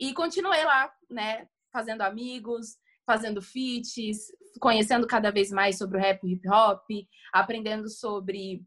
E 0.00 0.14
continuei 0.14 0.64
lá, 0.64 0.92
né? 1.10 1.46
Fazendo 1.72 2.02
amigos, 2.02 2.76
fazendo 3.06 3.42
feats, 3.42 4.32
conhecendo 4.60 5.06
cada 5.06 5.30
vez 5.30 5.50
mais 5.50 5.76
sobre 5.76 5.98
o 5.98 6.00
rap 6.00 6.22
e 6.24 6.32
hip 6.32 6.48
hop, 6.48 6.84
aprendendo 7.32 7.88
sobre 7.88 8.62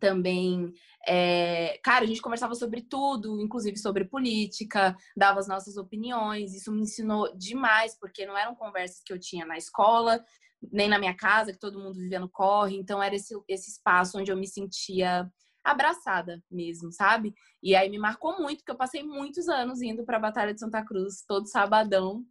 também. 0.00 0.72
É, 1.06 1.78
cara, 1.84 2.04
a 2.04 2.06
gente 2.06 2.22
conversava 2.22 2.54
sobre 2.54 2.82
tudo, 2.82 3.40
inclusive 3.40 3.76
sobre 3.76 4.04
política, 4.04 4.96
dava 5.16 5.38
as 5.38 5.46
nossas 5.46 5.76
opiniões. 5.76 6.54
Isso 6.54 6.72
me 6.72 6.82
ensinou 6.82 7.32
demais, 7.36 7.96
porque 7.98 8.26
não 8.26 8.36
eram 8.36 8.54
conversas 8.54 9.02
que 9.04 9.12
eu 9.12 9.20
tinha 9.20 9.46
na 9.46 9.56
escola, 9.56 10.24
nem 10.72 10.88
na 10.88 10.98
minha 10.98 11.14
casa, 11.14 11.52
que 11.52 11.58
todo 11.58 11.78
mundo 11.78 11.98
vivia 11.98 12.18
no 12.18 12.28
corre. 12.28 12.76
Então, 12.76 13.02
era 13.02 13.14
esse, 13.14 13.34
esse 13.48 13.70
espaço 13.70 14.18
onde 14.18 14.32
eu 14.32 14.36
me 14.36 14.48
sentia 14.48 15.30
abraçada 15.64 16.42
mesmo, 16.50 16.90
sabe? 16.92 17.34
E 17.62 17.76
aí 17.76 17.88
me 17.88 17.98
marcou 17.98 18.40
muito, 18.40 18.58
porque 18.58 18.72
eu 18.72 18.76
passei 18.76 19.02
muitos 19.02 19.48
anos 19.48 19.82
indo 19.82 20.04
para 20.04 20.16
a 20.16 20.20
Batalha 20.20 20.54
de 20.54 20.60
Santa 20.60 20.84
Cruz 20.84 21.22
todo 21.26 21.48
sabadão, 21.48 22.24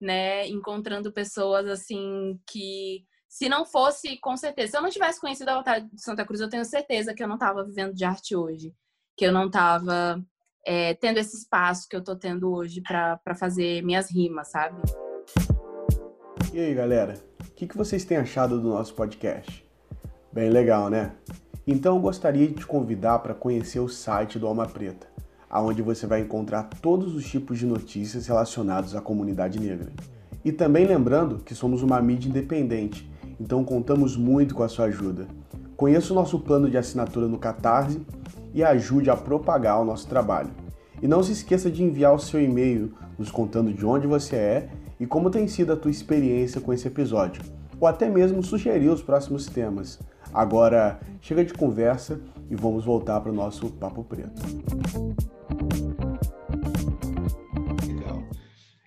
né, 0.00 0.48
encontrando 0.48 1.12
pessoas 1.12 1.66
assim 1.66 2.40
que 2.50 3.04
se 3.30 3.48
não 3.48 3.64
fosse, 3.64 4.16
com 4.16 4.36
certeza, 4.36 4.72
se 4.72 4.76
eu 4.76 4.82
não 4.82 4.90
tivesse 4.90 5.20
conhecido 5.20 5.48
a 5.50 5.54
Batalha 5.54 5.88
de 5.90 6.02
Santa 6.02 6.24
Cruz, 6.24 6.40
eu 6.40 6.50
tenho 6.50 6.64
certeza 6.64 7.14
que 7.14 7.22
eu 7.22 7.28
não 7.28 7.36
estava 7.36 7.62
vivendo 7.62 7.94
de 7.94 8.04
arte 8.04 8.34
hoje, 8.34 8.74
que 9.16 9.24
eu 9.24 9.32
não 9.32 9.46
estava 9.46 10.20
é, 10.66 10.94
tendo 10.94 11.18
esse 11.18 11.36
espaço 11.36 11.88
que 11.88 11.94
eu 11.94 12.02
tô 12.02 12.16
tendo 12.16 12.52
hoje 12.52 12.82
para 12.82 13.34
fazer 13.36 13.84
minhas 13.84 14.10
rimas, 14.10 14.48
sabe? 14.50 14.82
E 16.52 16.58
aí, 16.58 16.74
galera, 16.74 17.14
o 17.48 17.52
que, 17.52 17.68
que 17.68 17.76
vocês 17.76 18.04
têm 18.04 18.16
achado 18.16 18.60
do 18.60 18.70
nosso 18.70 18.94
podcast? 18.94 19.64
Bem 20.32 20.50
legal, 20.50 20.90
né? 20.90 21.12
Então 21.64 21.94
eu 21.94 22.02
gostaria 22.02 22.48
de 22.48 22.54
te 22.54 22.66
convidar 22.66 23.20
para 23.20 23.32
conhecer 23.32 23.78
o 23.78 23.88
site 23.88 24.40
do 24.40 24.46
Alma 24.48 24.66
Preta, 24.66 25.06
aonde 25.48 25.82
você 25.82 26.04
vai 26.04 26.20
encontrar 26.20 26.64
todos 26.82 27.14
os 27.14 27.30
tipos 27.30 27.60
de 27.60 27.66
notícias 27.66 28.26
relacionados 28.26 28.96
à 28.96 29.00
comunidade 29.00 29.60
negra. 29.60 29.92
E 30.44 30.50
também 30.50 30.84
lembrando 30.84 31.38
que 31.38 31.54
somos 31.54 31.80
uma 31.82 32.02
mídia 32.02 32.28
independente 32.28 33.08
então 33.40 33.64
contamos 33.64 34.18
muito 34.18 34.54
com 34.54 34.62
a 34.62 34.68
sua 34.68 34.84
ajuda. 34.84 35.26
Conheça 35.74 36.12
o 36.12 36.16
nosso 36.16 36.38
plano 36.38 36.68
de 36.68 36.76
assinatura 36.76 37.26
no 37.26 37.38
Catarse 37.38 38.02
e 38.52 38.62
ajude 38.62 39.08
a 39.08 39.16
propagar 39.16 39.80
o 39.80 39.84
nosso 39.84 40.06
trabalho. 40.06 40.50
E 41.00 41.08
não 41.08 41.22
se 41.22 41.32
esqueça 41.32 41.70
de 41.70 41.82
enviar 41.82 42.14
o 42.14 42.18
seu 42.18 42.38
e-mail 42.38 42.92
nos 43.18 43.30
contando 43.30 43.72
de 43.72 43.86
onde 43.86 44.06
você 44.06 44.36
é 44.36 44.68
e 45.00 45.06
como 45.06 45.30
tem 45.30 45.48
sido 45.48 45.72
a 45.72 45.76
tua 45.76 45.90
experiência 45.90 46.60
com 46.60 46.70
esse 46.74 46.86
episódio, 46.86 47.42
ou 47.80 47.88
até 47.88 48.10
mesmo 48.10 48.42
sugerir 48.42 48.90
os 48.90 49.02
próximos 49.02 49.46
temas. 49.46 49.98
Agora, 50.34 51.00
chega 51.22 51.42
de 51.42 51.54
conversa 51.54 52.20
e 52.50 52.54
vamos 52.54 52.84
voltar 52.84 53.18
para 53.22 53.32
o 53.32 53.34
nosso 53.34 53.70
Papo 53.70 54.04
Preto. 54.04 54.42
Legal. 57.86 58.22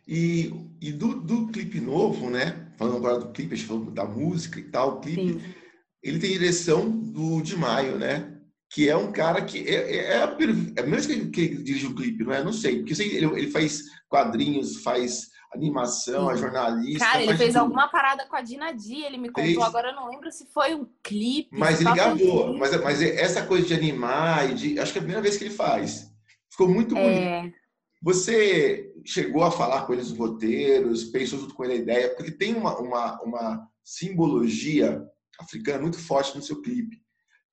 E, 0.08 0.54
e 0.80 0.92
do, 0.92 1.20
do 1.20 1.48
clipe 1.48 1.82
novo, 1.82 2.30
né? 2.30 2.63
Falando 2.78 2.98
agora 2.98 3.20
do 3.20 3.32
clipe, 3.32 3.54
a 3.54 3.58
gente 3.58 3.68
falou 3.68 3.86
da 3.92 4.06
música 4.06 4.60
e 4.60 4.64
tal, 4.64 4.98
o 4.98 5.00
clipe, 5.02 5.40
Sim. 5.40 5.54
ele 6.02 6.20
tem 6.20 6.32
direção 6.32 6.90
do 6.90 7.42
de 7.42 7.56
Maio, 7.56 7.98
né? 7.98 8.32
Que 8.72 8.90
é 8.90 8.98
um 8.98 9.12
cara 9.12 9.42
que 9.44 9.60
é, 9.68 9.74
é, 9.74 9.98
é, 10.14 10.24
a, 10.24 10.38
é 10.78 10.84
mesmo 10.84 11.08
que 11.08 11.20
ele, 11.20 11.30
que 11.30 11.42
ele 11.42 11.64
dirige 11.64 11.88
o 11.88 11.96
clipe, 11.96 12.24
não 12.24 12.34
é? 12.34 12.44
Não 12.44 12.54
sei, 12.54 12.80
porque 12.80 13.02
ele, 13.02 13.26
ele 13.26 13.52
faz 13.52 13.84
quadrinhos, 14.10 14.82
faz 14.82 15.32
animação, 15.54 16.30
a 16.30 16.36
jornalista. 16.36 17.06
Cara, 17.06 17.22
ele 17.22 17.38
fez 17.38 17.54
tudo. 17.54 17.62
alguma 17.62 17.88
parada 17.88 18.26
com 18.26 18.36
a 18.36 18.42
Dina 18.42 18.72
Di, 18.72 19.04
ele 19.04 19.18
me 19.18 19.30
contou, 19.30 19.44
fez... 19.44 19.62
agora 19.62 19.90
eu 19.90 19.96
não 19.96 20.10
lembro 20.10 20.32
se 20.32 20.46
foi 20.52 20.74
um 20.74 20.88
clipe. 21.04 21.50
Mas 21.52 21.80
ele 21.80 21.94
gravou, 21.94 22.58
mas, 22.58 22.76
mas 22.82 23.02
essa 23.02 23.46
coisa 23.46 23.68
de 23.68 23.74
animar 23.74 24.50
e 24.50 24.54
de. 24.56 24.80
Acho 24.80 24.92
que 24.92 24.98
é 24.98 25.02
a 25.02 25.04
primeira 25.04 25.22
vez 25.22 25.38
que 25.38 25.44
ele 25.44 25.54
faz. 25.54 26.12
Ficou 26.50 26.68
muito 26.68 26.96
bonito. 26.96 27.54
Você 28.04 28.94
chegou 29.06 29.44
a 29.44 29.52
falar 29.52 29.86
com 29.86 29.94
eles 29.94 30.12
os 30.12 30.18
roteiros, 30.18 31.06
pensou 31.06 31.40
junto 31.40 31.54
com 31.54 31.64
ele 31.64 31.74
a 31.74 31.78
ideia, 31.78 32.16
porque 32.16 32.32
tem 32.32 32.54
uma, 32.54 32.78
uma, 32.78 33.22
uma 33.22 33.68
simbologia 33.82 35.02
africana 35.40 35.80
muito 35.80 35.98
forte 35.98 36.36
no 36.36 36.44
seu 36.44 36.62
clipe, 36.62 37.02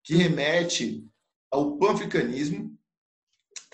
que 0.02 0.16
remete 0.16 1.08
ao 1.52 1.78
pan-africanismo 1.78 2.76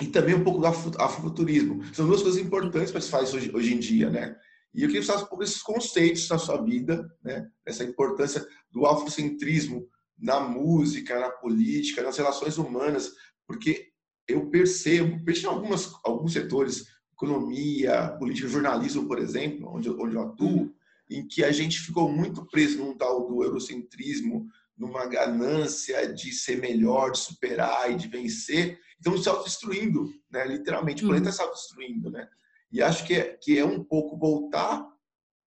e 0.02 0.06
também 0.08 0.34
um 0.34 0.44
pouco 0.44 0.60
do 0.60 0.66
afrofuturismo. 0.66 1.82
São 1.94 2.06
duas 2.06 2.20
coisas 2.20 2.38
importantes 2.38 2.92
para 2.92 3.00
se 3.00 3.10
fazer 3.10 3.36
hoje, 3.36 3.50
hoje 3.54 3.74
em 3.74 3.78
dia, 3.78 4.10
né? 4.10 4.36
E 4.74 4.82
eu 4.82 4.88
queria 4.88 5.02
falar 5.02 5.22
um 5.22 5.26
pouco 5.26 5.44
desses 5.44 5.62
conceitos 5.62 6.28
na 6.28 6.36
sua 6.36 6.62
vida, 6.62 7.10
né? 7.24 7.48
Essa 7.64 7.84
importância 7.84 8.46
do 8.70 8.84
afrocentrismo 8.84 9.88
na 10.18 10.40
música, 10.40 11.18
na 11.18 11.30
política, 11.30 12.02
nas 12.02 12.18
relações 12.18 12.58
humanas, 12.58 13.10
porque 13.46 13.95
eu 14.28 14.50
percebo, 14.50 15.24
percebo 15.24 15.54
algumas, 15.54 15.92
alguns 16.04 16.32
setores, 16.32 16.86
economia, 17.12 18.08
política, 18.18 18.48
jornalismo, 18.48 19.06
por 19.06 19.18
exemplo, 19.18 19.70
onde, 19.74 19.88
onde 19.90 20.14
eu 20.14 20.22
atuo, 20.22 20.74
em 21.08 21.26
que 21.26 21.44
a 21.44 21.52
gente 21.52 21.80
ficou 21.80 22.10
muito 22.10 22.44
preso 22.46 22.78
num 22.78 22.96
tal 22.96 23.26
do 23.26 23.42
eurocentrismo, 23.42 24.48
numa 24.76 25.06
ganância 25.06 26.12
de 26.12 26.32
ser 26.32 26.60
melhor, 26.60 27.12
de 27.12 27.18
superar 27.18 27.90
e 27.90 27.94
de 27.94 28.08
vencer. 28.08 28.78
Então, 29.00 29.16
se 29.16 29.28
autodestruindo, 29.28 30.12
né? 30.30 30.46
literalmente, 30.46 31.04
o 31.04 31.08
planeta 31.08 31.30
uhum. 31.30 31.34
se 31.34 31.42
autodestruindo. 31.42 32.10
Né? 32.10 32.28
E 32.70 32.82
acho 32.82 33.06
que 33.06 33.14
é, 33.14 33.38
que 33.40 33.58
é 33.58 33.64
um 33.64 33.82
pouco 33.82 34.18
voltar, 34.18 34.86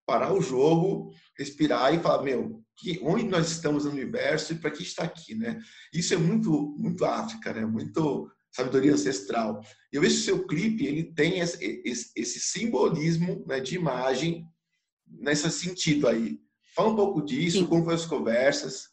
parar 0.06 0.34
o 0.34 0.42
jogo, 0.42 1.14
respirar 1.38 1.94
e 1.94 2.00
falar, 2.00 2.24
meu, 2.24 2.64
que, 2.76 3.00
onde 3.04 3.26
nós 3.26 3.52
estamos 3.52 3.86
no 3.86 3.92
universo 3.92 4.54
e 4.54 4.56
para 4.56 4.72
que 4.72 4.82
está 4.82 5.04
aqui, 5.04 5.36
né? 5.36 5.60
Isso 5.94 6.14
é 6.14 6.18
muito, 6.18 6.76
muito 6.78 7.06
África, 7.06 7.54
né? 7.54 7.66
Muito 7.66 8.32
sabedoria 8.52 8.94
ancestral. 8.94 9.62
Eu 9.92 10.02
vejo 10.02 10.16
que 10.16 10.22
o 10.22 10.26
seu 10.26 10.48
clipe 10.48 10.86
ele 10.86 11.04
tem 11.14 11.40
esse, 11.40 11.82
esse, 11.86 12.12
esse 12.16 12.40
simbolismo 12.40 13.44
né, 13.48 13.60
de 13.60 13.76
imagem 13.76 14.48
nesse 15.08 15.50
sentido 15.52 16.08
aí. 16.08 16.40
Fala 16.76 16.90
um 16.90 16.96
pouco 16.96 17.22
disso, 17.22 17.58
Sim. 17.60 17.66
como 17.66 17.84
foram 17.84 17.96
as 17.96 18.06
conversas. 18.06 18.90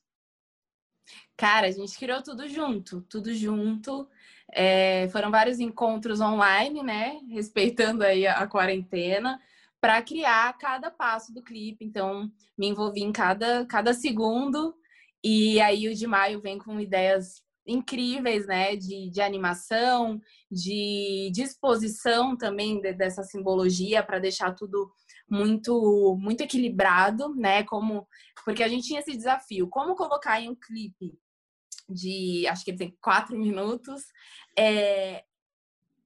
Cara, 1.36 1.66
a 1.66 1.70
gente 1.70 1.98
criou 1.98 2.22
tudo 2.22 2.48
junto, 2.48 3.02
tudo 3.02 3.34
junto. 3.34 4.08
É, 4.52 5.08
foram 5.10 5.30
vários 5.30 5.60
encontros 5.60 6.20
online, 6.20 6.82
né? 6.82 7.20
Respeitando 7.28 8.02
aí 8.02 8.26
a, 8.26 8.38
a 8.38 8.46
quarentena, 8.46 9.40
para 9.80 10.00
criar 10.02 10.56
cada 10.56 10.90
passo 10.90 11.32
do 11.34 11.42
clipe. 11.42 11.84
Então, 11.84 12.30
me 12.56 12.68
envolvi 12.68 13.02
em 13.02 13.12
cada, 13.12 13.66
cada 13.66 13.92
segundo. 13.92 14.75
E 15.22 15.60
aí 15.60 15.88
o 15.88 15.94
de 15.94 16.06
maio 16.06 16.40
vem 16.40 16.58
com 16.58 16.80
ideias 16.80 17.42
incríveis, 17.66 18.46
né? 18.46 18.76
De, 18.76 19.11
de 19.11 19.20
animação, 19.20 20.20
de 20.50 21.30
disposição 21.32 22.37
também 22.37 22.80
de, 22.80 22.92
dessa 22.92 23.23
simbologia 23.23 24.02
para 24.02 24.18
deixar 24.18 24.54
tudo 24.54 24.90
muito 25.28 26.16
muito 26.20 26.42
equilibrado, 26.42 27.35
né? 27.35 27.64
Como 27.64 28.06
porque 28.44 28.62
a 28.62 28.68
gente 28.68 28.87
tinha 28.87 29.00
esse 29.00 29.16
desafio, 29.16 29.68
como 29.68 29.96
colocar 29.96 30.40
em 30.40 30.50
um 30.50 30.54
clipe 30.54 31.18
de 31.88 32.46
acho 32.49 32.64
que 32.64 32.70
ele 32.70 32.78
tem 32.78 32.96
quatro 33.00 33.37
minutos 33.38 34.02
é, 34.58 35.25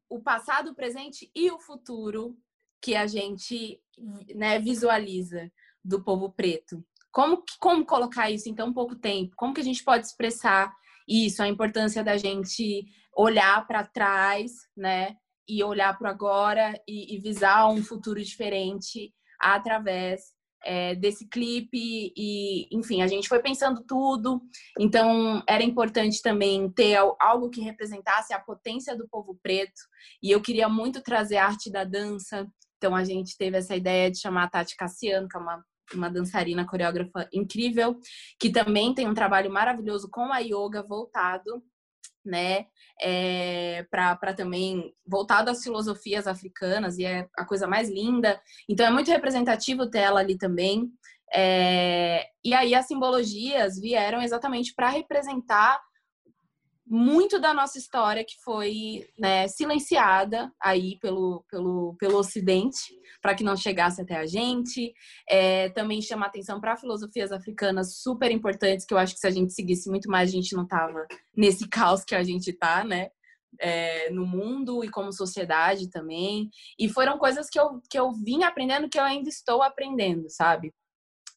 o 0.09 0.21
passado, 0.21 0.71
o 0.71 0.75
presente 0.75 1.31
e 1.35 1.50
o 1.50 1.61
futuro 1.61 2.37
que 2.83 2.97
a 2.97 3.07
gente 3.07 3.81
né, 4.35 4.59
visualiza 4.59 5.50
do 5.85 6.02
povo 6.02 6.30
preto. 6.32 6.85
Como, 7.13 7.43
como 7.58 7.87
colocar 7.87 8.30
isso 8.30 8.49
em 8.49 8.54
tão 8.54 8.73
pouco 8.73 8.97
tempo? 8.97 9.35
Como 9.37 9.54
que 9.54 9.61
a 9.61 9.65
gente 9.65 9.85
pode 9.85 10.06
expressar 10.06 10.75
isso, 11.08 11.43
a 11.43 11.49
importância 11.49 12.02
da 12.02 12.17
gente 12.17 12.86
olhar 13.17 13.67
para 13.67 13.86
trás, 13.86 14.52
né? 14.76 15.17
E 15.49 15.65
olhar 15.65 15.99
para 15.99 16.10
agora 16.10 16.80
e, 16.86 17.17
e, 17.17 17.21
visar 17.21 17.69
um 17.69 17.82
futuro 17.82 18.23
diferente 18.23 19.13
através 19.41 20.21
é, 20.65 20.95
desse 20.95 21.26
clipe 21.28 22.13
e, 22.17 22.69
enfim, 22.71 23.02
a 23.02 23.06
gente 23.06 23.28
foi 23.28 23.41
pensando 23.41 23.82
tudo. 23.84 24.41
Então, 24.78 25.43
era 25.49 25.63
importante 25.65 26.23
também 26.23 26.71
ter 26.71 26.97
algo 27.19 27.50
que 27.50 27.60
representasse 27.60 28.32
a 28.32 28.41
potência 28.41 28.97
do 28.97 29.08
povo 29.08 29.39
preto. 29.43 29.80
E 30.23 30.30
eu 30.30 30.41
queria 30.41 30.69
muito 30.69 31.02
trazer 31.02 31.39
a 31.39 31.47
arte 31.47 31.71
da 31.71 31.84
dança. 31.84 32.47
Então, 32.76 32.95
a 32.95 33.04
gente 33.04 33.36
teve 33.36 33.56
essa 33.56 33.75
ideia 33.75 34.10
de 34.10 34.19
chamar 34.19 34.45
a 34.45 34.50
Tati 34.50 34.76
Cassiano, 34.76 35.28
que 35.28 35.36
é 35.36 35.41
uma 35.41 35.65
uma 35.97 36.11
dançarina 36.11 36.67
coreógrafa 36.67 37.29
incrível, 37.33 37.99
que 38.39 38.50
também 38.50 38.95
tem 38.95 39.09
um 39.09 39.15
trabalho 39.15 39.50
maravilhoso 39.50 40.09
com 40.11 40.33
a 40.33 40.39
yoga 40.39 40.83
voltado 40.83 41.63
né, 42.25 42.67
é, 43.00 43.87
para 43.91 44.35
também 44.35 44.95
voltado 45.07 45.50
às 45.50 45.63
filosofias 45.63 46.26
africanas 46.26 46.99
e 46.99 47.05
é 47.05 47.29
a 47.37 47.45
coisa 47.45 47.67
mais 47.67 47.89
linda. 47.89 48.41
Então 48.69 48.87
é 48.87 48.91
muito 48.91 49.11
representativo 49.11 49.89
ter 49.89 50.00
ela 50.00 50.21
ali 50.21 50.37
também. 50.37 50.91
É, 51.33 52.26
e 52.45 52.53
aí 52.53 52.75
as 52.75 52.87
simbologias 52.87 53.79
vieram 53.81 54.21
exatamente 54.21 54.75
para 54.75 54.89
representar 54.89 55.81
muito 56.93 57.39
da 57.39 57.55
nossa 57.55 57.79
história 57.79 58.25
que 58.25 58.35
foi 58.43 59.07
né, 59.17 59.47
silenciada 59.47 60.53
aí 60.61 60.99
pelo, 60.99 61.45
pelo, 61.49 61.95
pelo 62.00 62.19
Ocidente 62.19 62.99
para 63.23 63.33
que 63.33 63.45
não 63.45 63.57
chegasse 63.57 64.03
até 64.03 64.17
a 64.17 64.26
gente. 64.26 64.93
É, 65.29 65.69
também 65.69 66.03
chama 66.03 66.26
atenção 66.26 66.61
para 66.61 66.76
filosofias 66.76 67.31
africanas 67.31 67.99
super 67.99 68.33
importantes 68.33 68.85
que 68.85 68.93
eu 68.93 68.99
acho 68.99 69.15
que 69.15 69.21
se 69.21 69.26
a 69.29 69.31
gente 69.31 69.53
seguisse 69.53 69.89
muito 69.89 70.11
mais 70.11 70.31
a 70.31 70.33
gente 70.33 70.57
não 70.57 70.67
tava 70.67 71.07
nesse 71.37 71.69
caos 71.69 72.03
que 72.03 72.15
a 72.15 72.25
gente 72.25 72.53
tá, 72.53 72.83
né? 72.83 73.11
É, 73.61 74.11
no 74.11 74.26
mundo 74.26 74.85
e 74.85 74.89
como 74.91 75.13
sociedade 75.13 75.89
também. 75.91 76.50
E 76.76 76.89
foram 76.89 77.19
coisas 77.19 77.49
que 77.49 77.59
eu, 77.59 77.81
que 77.89 77.99
eu 77.99 78.11
vim 78.13 78.43
aprendendo 78.43 78.89
que 78.89 78.99
eu 78.99 79.05
ainda 79.05 79.29
estou 79.29 79.63
aprendendo, 79.63 80.29
sabe? 80.29 80.73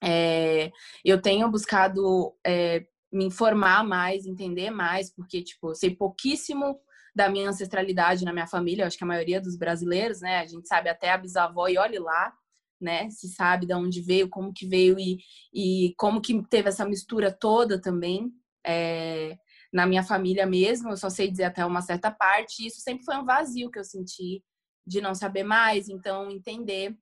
É, 0.03 0.71
eu 1.05 1.21
tenho 1.21 1.49
buscado 1.49 2.33
é, 2.45 2.85
me 3.13 3.25
informar 3.25 3.83
mais, 3.85 4.25
entender 4.25 4.71
mais, 4.71 5.13
porque, 5.13 5.43
tipo, 5.43 5.69
eu 5.69 5.75
sei 5.75 5.95
pouquíssimo 5.95 6.79
da 7.15 7.29
minha 7.29 7.47
ancestralidade 7.47 8.25
na 8.25 8.33
minha 8.33 8.47
família, 8.47 8.87
acho 8.87 8.97
que 8.97 9.03
a 9.03 9.07
maioria 9.07 9.39
dos 9.39 9.55
brasileiros, 9.55 10.19
né, 10.19 10.39
a 10.39 10.47
gente 10.47 10.67
sabe 10.67 10.89
até 10.89 11.11
a 11.11 11.17
bisavó 11.17 11.67
e 11.67 11.77
olhe 11.77 11.99
lá, 11.99 12.33
né, 12.81 13.07
se 13.11 13.29
sabe 13.29 13.67
de 13.67 13.73
onde 13.73 14.01
veio, 14.01 14.27
como 14.27 14.51
que 14.51 14.65
veio 14.65 14.97
e, 14.99 15.19
e 15.53 15.93
como 15.95 16.19
que 16.19 16.41
teve 16.47 16.69
essa 16.69 16.85
mistura 16.85 17.31
toda 17.31 17.79
também, 17.79 18.31
é, 18.65 19.37
na 19.71 19.85
minha 19.85 20.03
família 20.03 20.47
mesmo, 20.47 20.89
eu 20.89 20.97
só 20.97 21.09
sei 21.09 21.29
dizer 21.29 21.43
até 21.43 21.63
uma 21.63 21.81
certa 21.81 22.09
parte, 22.09 22.63
e 22.63 22.67
isso 22.67 22.81
sempre 22.81 23.05
foi 23.05 23.15
um 23.15 23.25
vazio 23.25 23.69
que 23.69 23.77
eu 23.77 23.83
senti 23.83 24.43
de 24.85 24.99
não 24.99 25.13
saber 25.13 25.43
mais, 25.43 25.87
então 25.87 26.31
entender 26.31 26.97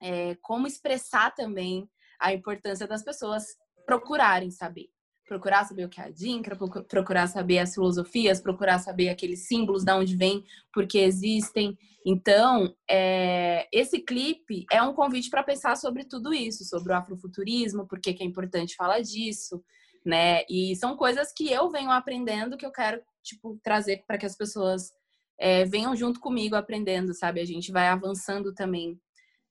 é, 0.00 0.36
como 0.42 0.66
expressar 0.66 1.34
também 1.34 1.88
a 2.20 2.34
importância 2.34 2.86
das 2.86 3.02
pessoas 3.02 3.46
procurarem 3.86 4.50
saber 4.50 4.90
procurar 5.28 5.64
saber 5.64 5.84
o 5.84 5.88
que 5.88 6.00
é 6.00 6.04
a 6.04 6.10
Dinkra, 6.10 6.56
procurar 6.88 7.26
saber 7.26 7.58
as 7.58 7.74
filosofias, 7.74 8.40
procurar 8.40 8.78
saber 8.78 9.10
aqueles 9.10 9.46
símbolos, 9.46 9.84
de 9.84 9.92
onde 9.92 10.16
vem, 10.16 10.42
porque 10.72 10.98
existem. 10.98 11.78
Então, 12.04 12.74
é, 12.90 13.68
esse 13.70 14.00
clipe 14.00 14.64
é 14.72 14.82
um 14.82 14.94
convite 14.94 15.28
para 15.28 15.42
pensar 15.42 15.76
sobre 15.76 16.04
tudo 16.04 16.32
isso, 16.32 16.64
sobre 16.64 16.92
o 16.92 16.96
afrofuturismo, 16.96 17.86
por 17.86 18.00
que 18.00 18.16
é 18.18 18.24
importante 18.24 18.74
falar 18.74 19.00
disso, 19.00 19.62
né? 20.04 20.42
E 20.48 20.74
são 20.76 20.96
coisas 20.96 21.32
que 21.36 21.52
eu 21.52 21.70
venho 21.70 21.90
aprendendo 21.90 22.56
que 22.56 22.64
eu 22.64 22.72
quero, 22.72 23.00
tipo, 23.22 23.60
trazer 23.62 24.02
para 24.06 24.16
que 24.16 24.26
as 24.26 24.36
pessoas 24.36 24.90
é, 25.38 25.66
venham 25.66 25.94
junto 25.94 26.18
comigo 26.18 26.56
aprendendo, 26.56 27.12
sabe? 27.12 27.40
A 27.40 27.44
gente 27.44 27.70
vai 27.70 27.88
avançando 27.88 28.54
também 28.54 28.98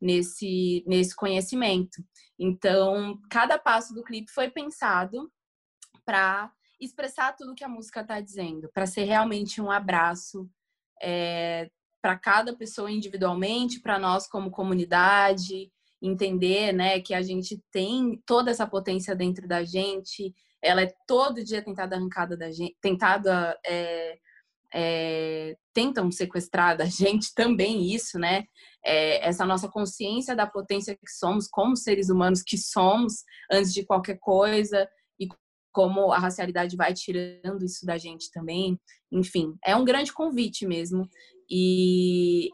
nesse, 0.01 0.83
nesse 0.87 1.15
conhecimento. 1.15 2.03
Então, 2.39 3.19
cada 3.29 3.59
passo 3.59 3.93
do 3.93 4.03
clipe 4.03 4.31
foi 4.31 4.49
pensado 4.49 5.31
para 6.07 6.49
expressar 6.79 7.35
tudo 7.35 7.53
que 7.53 7.65
a 7.65 7.67
música 7.69 7.99
está 7.99 8.21
dizendo, 8.21 8.69
para 8.73 8.85
ser 8.85 9.03
realmente 9.03 9.61
um 9.61 9.69
abraço 9.69 10.49
é, 11.03 11.69
para 12.01 12.17
cada 12.17 12.55
pessoa 12.55 12.89
individualmente, 12.89 13.81
para 13.81 13.99
nós 13.99 14.25
como 14.25 14.49
comunidade, 14.49 15.69
entender, 16.01 16.71
né, 16.71 17.01
que 17.01 17.13
a 17.13 17.21
gente 17.21 17.61
tem 17.71 18.23
toda 18.25 18.49
essa 18.49 18.65
potência 18.65 19.13
dentro 19.13 19.45
da 19.49 19.65
gente, 19.65 20.33
ela 20.61 20.81
é 20.81 20.93
todo 21.05 21.43
dia 21.43 21.61
tentada 21.61 21.97
arrancada 21.97 22.37
da 22.37 22.51
gente, 22.51 22.77
tentada 22.79 23.59
é, 23.65 24.17
é, 24.73 25.57
tentam 25.73 26.09
sequestrar 26.09 26.77
da 26.77 26.85
gente 26.87 27.33
também 27.33 27.93
isso, 27.93 28.17
né? 28.17 28.45
é, 28.87 29.27
essa 29.27 29.45
nossa 29.45 29.67
consciência 29.67 30.33
da 30.33 30.47
potência 30.47 30.95
que 30.95 31.11
somos, 31.11 31.45
como 31.45 31.75
seres 31.75 32.09
humanos 32.09 32.41
que 32.41 32.57
somos, 32.57 33.25
antes 33.51 33.73
de 33.73 33.85
qualquer 33.85 34.17
coisa, 34.17 34.87
como 35.77 36.11
a 36.11 36.17
racialidade 36.17 36.75
vai 36.75 36.91
tirando 36.91 37.63
isso 37.63 37.85
da 37.85 37.99
gente 37.99 38.31
também. 38.31 38.79
Enfim, 39.11 39.55
é 39.63 39.75
um 39.75 39.85
grande 39.85 40.11
convite 40.11 40.65
mesmo. 40.65 41.07
E 41.47 42.49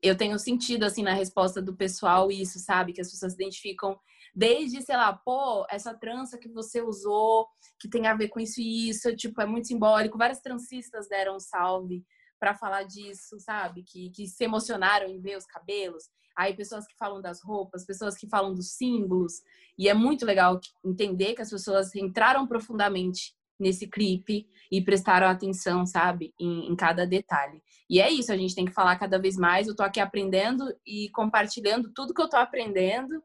eu 0.00 0.16
tenho 0.16 0.38
sentido, 0.38 0.84
assim, 0.84 1.02
na 1.02 1.12
resposta 1.12 1.60
do 1.60 1.74
pessoal 1.74 2.30
isso, 2.30 2.60
sabe? 2.60 2.92
Que 2.92 3.00
as 3.00 3.10
pessoas 3.10 3.32
se 3.32 3.42
identificam 3.42 3.98
desde, 4.32 4.80
sei 4.80 4.94
lá, 4.94 5.12
pô, 5.12 5.66
essa 5.68 5.92
trança 5.92 6.38
que 6.38 6.48
você 6.48 6.80
usou, 6.80 7.48
que 7.80 7.88
tem 7.88 8.06
a 8.06 8.14
ver 8.14 8.28
com 8.28 8.38
isso 8.38 8.60
e 8.60 8.88
isso, 8.90 9.12
tipo, 9.16 9.42
é 9.42 9.46
muito 9.46 9.66
simbólico. 9.66 10.16
Várias 10.16 10.40
trancistas 10.40 11.08
deram 11.08 11.34
um 11.34 11.40
salve 11.40 12.04
para 12.38 12.54
falar 12.54 12.84
disso, 12.84 13.38
sabe? 13.40 13.82
Que, 13.82 14.10
que 14.10 14.26
se 14.26 14.44
emocionaram 14.44 15.08
em 15.08 15.20
ver 15.20 15.36
os 15.36 15.46
cabelos. 15.46 16.04
Aí 16.36 16.54
pessoas 16.54 16.86
que 16.86 16.96
falam 16.96 17.20
das 17.20 17.42
roupas, 17.42 17.84
pessoas 17.84 18.16
que 18.16 18.28
falam 18.28 18.54
dos 18.54 18.72
símbolos. 18.72 19.42
E 19.76 19.88
é 19.88 19.94
muito 19.94 20.24
legal 20.24 20.60
entender 20.84 21.34
que 21.34 21.42
as 21.42 21.50
pessoas 21.50 21.94
entraram 21.94 22.46
profundamente 22.46 23.36
nesse 23.58 23.88
clipe 23.88 24.46
e 24.70 24.80
prestaram 24.80 25.26
atenção, 25.26 25.84
sabe, 25.84 26.32
em, 26.38 26.70
em, 26.70 26.76
cada 26.76 27.04
detalhe. 27.06 27.60
E 27.90 28.00
é 28.00 28.08
isso, 28.10 28.32
a 28.32 28.36
gente 28.36 28.54
tem 28.54 28.64
que 28.64 28.72
falar 28.72 28.96
cada 28.98 29.18
vez 29.18 29.36
mais. 29.36 29.66
Eu 29.66 29.74
tô 29.74 29.82
aqui 29.82 29.98
aprendendo 29.98 30.64
e 30.86 31.08
compartilhando 31.10 31.90
tudo 31.92 32.14
que 32.14 32.22
eu 32.22 32.28
tô 32.28 32.36
aprendendo 32.36 33.20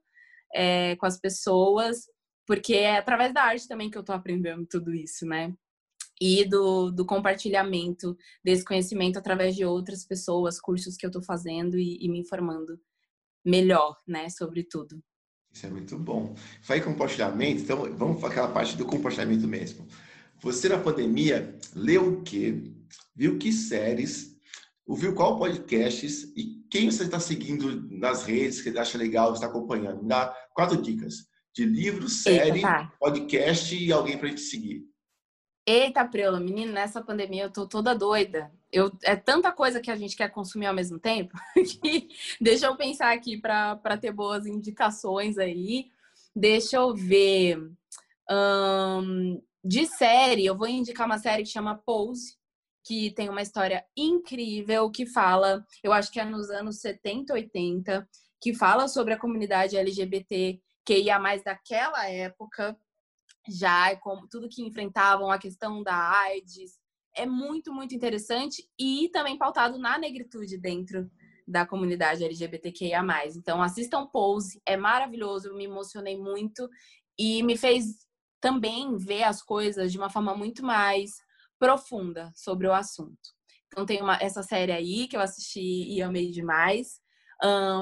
é, 0.53 0.95
com 0.95 1.05
as 1.05 1.19
pessoas, 1.19 2.07
porque 2.47 2.73
é 2.73 2.97
através 2.97 3.33
da 3.33 3.43
arte 3.43 3.67
também 3.67 3.89
que 3.89 3.97
eu 3.97 4.03
tô 4.03 4.11
aprendendo 4.11 4.65
tudo 4.65 4.93
isso, 4.93 5.25
né? 5.25 5.53
E 6.23 6.45
do, 6.45 6.89
do 6.89 7.05
compartilhamento 7.05 8.17
desse 8.41 8.63
conhecimento 8.63 9.19
através 9.19 9.57
de 9.57 9.65
outras 9.65 10.05
pessoas, 10.05 10.57
cursos 10.57 10.95
que 10.95 11.05
eu 11.05 11.09
estou 11.09 11.21
fazendo 11.21 11.77
e, 11.77 11.97
e, 11.99 12.07
me 12.07 12.17
informando 12.17 12.79
melhor, 13.43 13.97
né, 14.07 14.29
sobre 14.29 14.63
tudo. 14.63 15.03
Isso 15.51 15.65
é 15.65 15.69
muito 15.69 15.99
bom. 15.99 16.33
Vai 16.61 16.79
compartilhamento, 16.79 17.63
então 17.63 17.93
vamos 17.97 18.21
para 18.21 18.29
aquela 18.29 18.47
parte 18.47 18.77
do 18.77 18.85
compartilhamento 18.85 19.45
mesmo. 19.49 19.85
Você 20.41 20.69
na 20.69 20.79
pandemia 20.79 21.59
leu 21.75 22.13
o 22.13 22.21
quê? 22.23 22.71
Viu 23.13 23.37
que 23.37 23.51
séries? 23.51 24.37
Ouviu 24.87 25.13
qual 25.13 25.37
podcasts? 25.37 26.23
E 26.37 26.63
quem 26.71 26.89
você 26.89 27.03
está 27.03 27.19
seguindo 27.19 27.85
nas 27.89 28.23
redes 28.23 28.61
que 28.61 28.69
acha 28.79 28.97
legal, 28.97 29.33
está 29.33 29.47
acompanhando? 29.47 30.07
dá 30.07 30.33
quatro 30.53 30.81
dicas 30.81 31.15
de 31.53 31.65
livro, 31.65 32.07
série, 32.07 32.59
Eita, 32.59 32.67
tá. 32.67 32.93
podcast 32.97 33.75
e 33.75 33.91
alguém 33.91 34.17
para 34.17 34.27
a 34.27 34.29
gente 34.29 34.41
seguir. 34.41 34.92
Eita, 35.65 36.05
Preula, 36.05 36.41
menino, 36.41 36.73
nessa 36.73 37.01
pandemia 37.01 37.43
eu 37.43 37.51
tô 37.51 37.65
toda 37.65 37.95
doida. 37.95 38.51
Eu, 38.71 38.91
é 39.03 39.15
tanta 39.15 39.51
coisa 39.51 39.79
que 39.79 39.89
a 39.89 39.95
gente 39.95 40.15
quer 40.15 40.29
consumir 40.29 40.65
ao 40.65 40.73
mesmo 40.73 40.99
tempo 40.99 41.37
que 41.81 42.09
deixa 42.41 42.65
eu 42.65 42.75
pensar 42.75 43.13
aqui 43.13 43.37
para 43.37 43.97
ter 43.99 44.11
boas 44.11 44.45
indicações 44.45 45.37
aí. 45.37 45.89
Deixa 46.35 46.77
eu 46.77 46.93
ver. 46.93 47.57
Um, 48.29 49.41
de 49.63 49.85
série, 49.85 50.45
eu 50.45 50.57
vou 50.57 50.67
indicar 50.67 51.05
uma 51.05 51.17
série 51.17 51.43
que 51.43 51.49
chama 51.49 51.81
Pose, 51.85 52.35
que 52.83 53.11
tem 53.11 53.29
uma 53.29 53.41
história 53.41 53.85
incrível, 53.95 54.91
que 54.91 55.05
fala, 55.05 55.65
eu 55.81 55.93
acho 55.93 56.11
que 56.11 56.19
é 56.19 56.25
nos 56.25 56.49
anos 56.49 56.81
70, 56.81 57.33
80, 57.33 58.07
que 58.41 58.53
fala 58.53 58.89
sobre 58.89 59.13
a 59.13 59.19
comunidade 59.19 59.77
LGBT 59.77 60.59
que 60.85 60.99
ia 60.99 61.17
mais 61.17 61.41
daquela 61.43 62.09
época 62.09 62.77
já 63.49 63.95
tudo 64.29 64.49
que 64.49 64.63
enfrentavam 64.63 65.29
a 65.29 65.37
questão 65.37 65.83
da 65.83 65.95
AIDS 66.21 66.79
é 67.15 67.25
muito 67.25 67.71
muito 67.73 67.93
interessante 67.93 68.67
e 68.79 69.09
também 69.09 69.37
pautado 69.37 69.77
na 69.77 69.97
negritude 69.97 70.57
dentro 70.57 71.09
da 71.47 71.65
comunidade 71.65 72.23
LGBTQIA+. 72.23 73.03
Então 73.35 73.61
assistam 73.61 74.07
Pose, 74.07 74.61
é 74.65 74.77
maravilhoso, 74.77 75.53
me 75.53 75.65
emocionei 75.65 76.17
muito 76.17 76.69
e 77.19 77.43
me 77.43 77.57
fez 77.57 77.85
também 78.41 78.97
ver 78.97 79.23
as 79.23 79.41
coisas 79.41 79.91
de 79.91 79.97
uma 79.97 80.09
forma 80.09 80.35
muito 80.35 80.65
mais 80.65 81.11
profunda 81.59 82.31
sobre 82.35 82.67
o 82.67 82.73
assunto. 82.73 83.33
Então 83.67 83.85
tem 83.85 84.01
uma, 84.01 84.17
essa 84.21 84.43
série 84.43 84.71
aí 84.71 85.07
que 85.07 85.15
eu 85.15 85.21
assisti 85.21 85.61
e 85.61 86.01
amei 86.01 86.31
demais 86.31 87.02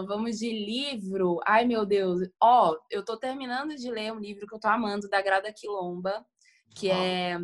vamos 0.08 0.40
de 0.40 0.50
livro. 0.52 1.40
Ai, 1.46 1.66
meu 1.66 1.86
Deus. 1.86 2.28
Ó, 2.42 2.72
oh, 2.72 2.80
eu 2.90 3.04
tô 3.04 3.18
terminando 3.18 3.76
de 3.76 3.90
ler 3.92 4.12
um 4.12 4.20
livro 4.20 4.48
que 4.48 4.56
eu 4.56 4.60
tô 4.60 4.68
amando, 4.68 5.10
da 5.10 5.22
Grada 5.22 5.54
Quilomba, 5.54 6.26
que 6.76 6.90
oh. 6.90 6.94
é 6.94 7.40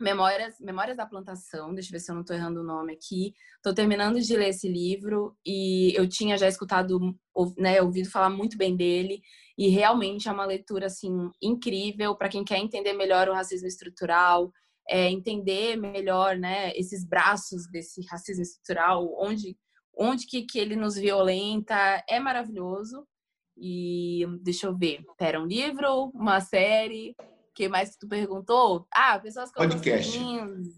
Memórias, 0.00 0.54
Memórias 0.60 0.96
da 0.96 1.06
Plantação. 1.06 1.74
Deixa 1.74 1.90
eu 1.90 1.92
ver 1.92 2.00
se 2.00 2.10
eu 2.10 2.14
não 2.14 2.24
tô 2.24 2.32
errando 2.32 2.60
o 2.60 2.64
nome 2.64 2.94
aqui. 2.94 3.34
Tô 3.62 3.74
terminando 3.74 4.18
de 4.20 4.36
ler 4.36 4.48
esse 4.48 4.68
livro 4.68 5.36
e 5.44 5.92
eu 5.94 6.08
tinha 6.08 6.38
já 6.38 6.48
escutado, 6.48 6.98
né, 7.58 7.82
ouvido 7.82 8.08
falar 8.08 8.30
muito 8.30 8.56
bem 8.56 8.74
dele. 8.76 9.20
E 9.58 9.68
realmente 9.68 10.28
é 10.28 10.32
uma 10.32 10.46
leitura, 10.46 10.86
assim, 10.86 11.30
incrível 11.42 12.16
para 12.16 12.30
quem 12.30 12.42
quer 12.44 12.58
entender 12.58 12.94
melhor 12.94 13.28
o 13.28 13.34
racismo 13.34 13.68
estrutural, 13.68 14.50
é, 14.88 15.10
entender 15.10 15.76
melhor, 15.76 16.36
né, 16.36 16.72
esses 16.76 17.06
braços 17.06 17.68
desse 17.70 18.00
racismo 18.06 18.42
estrutural, 18.42 19.14
onde 19.18 19.54
onde 20.00 20.26
que, 20.26 20.42
que 20.42 20.58
ele 20.58 20.74
nos 20.74 20.94
violenta, 20.94 22.02
é 22.08 22.18
maravilhoso. 22.18 23.06
E 23.54 24.24
deixa 24.40 24.66
eu 24.66 24.76
ver, 24.76 25.04
pera, 25.18 25.38
um 25.38 25.44
livro, 25.44 26.10
uma 26.14 26.40
série, 26.40 27.14
o 27.20 27.52
que 27.54 27.68
mais 27.68 27.90
que 27.90 27.98
tu 27.98 28.08
perguntou? 28.08 28.86
Ah, 28.90 29.18
pessoas 29.18 29.50
que 29.52 29.56
podcast. 29.58 30.18
eu 30.18 30.24